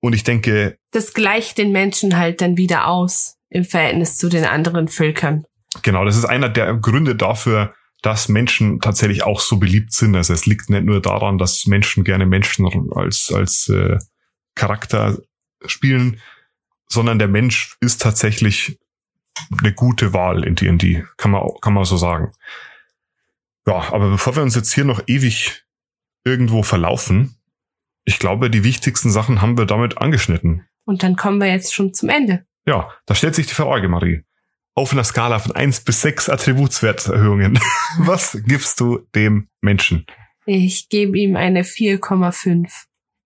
Und 0.00 0.12
ich 0.12 0.24
denke. 0.24 0.78
Das 0.92 1.14
gleicht 1.14 1.58
den 1.58 1.72
Menschen 1.72 2.16
halt 2.16 2.40
dann 2.40 2.56
wieder 2.56 2.86
aus 2.86 3.36
im 3.48 3.64
Verhältnis 3.64 4.16
zu 4.16 4.28
den 4.28 4.44
anderen 4.44 4.88
Völkern. 4.88 5.44
Genau, 5.82 6.04
das 6.04 6.16
ist 6.16 6.24
einer 6.24 6.48
der 6.48 6.74
Gründe 6.74 7.16
dafür, 7.16 7.74
dass 8.02 8.28
Menschen 8.28 8.80
tatsächlich 8.80 9.24
auch 9.24 9.40
so 9.40 9.56
beliebt 9.56 9.92
sind. 9.92 10.14
Also 10.14 10.34
es 10.34 10.46
liegt 10.46 10.68
nicht 10.70 10.84
nur 10.84 11.00
daran, 11.00 11.38
dass 11.38 11.66
Menschen 11.66 12.04
gerne 12.04 12.26
Menschen 12.26 12.68
als, 12.94 13.32
als 13.34 13.68
äh, 13.68 13.98
Charakter 14.54 15.18
spielen, 15.64 16.20
sondern 16.86 17.18
der 17.18 17.28
Mensch 17.28 17.76
ist 17.80 18.02
tatsächlich 18.02 18.78
eine 19.60 19.72
gute 19.72 20.12
Wahl 20.12 20.44
in 20.44 20.54
D&D, 20.54 21.04
kann 21.16 21.30
man, 21.30 21.48
kann 21.60 21.74
man 21.74 21.84
so 21.84 21.96
sagen. 21.96 22.32
Ja, 23.66 23.92
aber 23.92 24.10
bevor 24.10 24.36
wir 24.36 24.42
uns 24.42 24.54
jetzt 24.54 24.72
hier 24.74 24.84
noch 24.84 25.02
ewig 25.06 25.64
irgendwo 26.24 26.62
verlaufen, 26.62 27.36
ich 28.04 28.18
glaube, 28.18 28.50
die 28.50 28.64
wichtigsten 28.64 29.10
Sachen 29.10 29.40
haben 29.40 29.56
wir 29.56 29.66
damit 29.66 29.98
angeschnitten. 29.98 30.66
Und 30.84 31.02
dann 31.02 31.16
kommen 31.16 31.40
wir 31.40 31.48
jetzt 31.48 31.74
schon 31.74 31.94
zum 31.94 32.10
Ende. 32.10 32.44
Ja, 32.66 32.90
da 33.06 33.14
stellt 33.14 33.34
sich 33.34 33.46
die 33.46 33.54
Frage, 33.54 33.88
Marie. 33.88 34.22
Auf 34.74 34.92
einer 34.92 35.04
Skala 35.04 35.38
von 35.38 35.52
eins 35.52 35.80
bis 35.80 36.02
sechs 36.02 36.28
Attributswerterhöhungen, 36.28 37.58
was 37.98 38.38
gibst 38.46 38.80
du 38.80 39.06
dem 39.14 39.48
Menschen? 39.60 40.06
Ich 40.46 40.88
gebe 40.88 41.18
ihm 41.18 41.36
eine 41.36 41.62
4,5. 41.62 42.70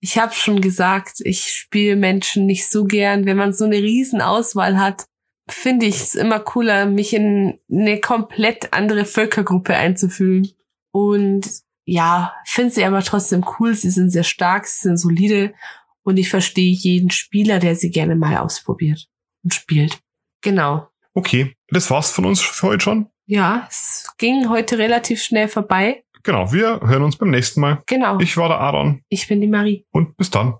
Ich 0.00 0.18
habe 0.18 0.34
schon 0.34 0.60
gesagt, 0.60 1.20
ich 1.24 1.52
spiele 1.52 1.96
Menschen 1.96 2.46
nicht 2.46 2.70
so 2.70 2.84
gern. 2.84 3.26
Wenn 3.26 3.36
man 3.36 3.52
so 3.52 3.64
eine 3.64 3.78
Riesenauswahl 3.78 4.78
hat, 4.78 5.06
finde 5.48 5.86
ich 5.86 5.96
es 5.96 6.14
immer 6.14 6.40
cooler, 6.40 6.86
mich 6.86 7.14
in 7.14 7.58
eine 7.70 8.00
komplett 8.00 8.72
andere 8.72 9.04
Völkergruppe 9.04 9.74
einzufühlen. 9.74 10.48
Und 10.92 11.48
ja, 11.84 12.34
finde 12.44 12.72
sie 12.72 12.84
aber 12.84 13.02
trotzdem 13.02 13.44
cool. 13.58 13.74
Sie 13.74 13.90
sind 13.90 14.10
sehr 14.10 14.24
stark, 14.24 14.66
sie 14.66 14.88
sind 14.88 14.98
solide 14.98 15.54
und 16.02 16.18
ich 16.18 16.28
verstehe 16.28 16.72
jeden 16.72 17.10
Spieler, 17.10 17.58
der 17.58 17.76
sie 17.76 17.90
gerne 17.90 18.16
mal 18.16 18.38
ausprobiert 18.38 19.08
und 19.42 19.54
spielt. 19.54 19.98
Genau. 20.42 20.88
Okay, 21.14 21.54
das 21.68 21.90
war's 21.90 22.10
von 22.10 22.26
uns 22.26 22.40
für 22.40 22.68
heute 22.68 22.84
schon. 22.84 23.06
Ja, 23.26 23.66
es 23.68 24.10
ging 24.18 24.48
heute 24.48 24.78
relativ 24.78 25.22
schnell 25.22 25.48
vorbei. 25.48 26.04
Genau, 26.22 26.52
wir 26.52 26.80
hören 26.82 27.02
uns 27.02 27.16
beim 27.16 27.30
nächsten 27.30 27.60
Mal. 27.60 27.82
Genau. 27.86 28.18
Ich 28.20 28.36
war 28.36 28.48
der 28.48 28.58
Aaron. 28.58 29.02
Ich 29.08 29.28
bin 29.28 29.40
die 29.40 29.48
Marie. 29.48 29.86
Und 29.92 30.16
bis 30.16 30.30
dann. 30.30 30.54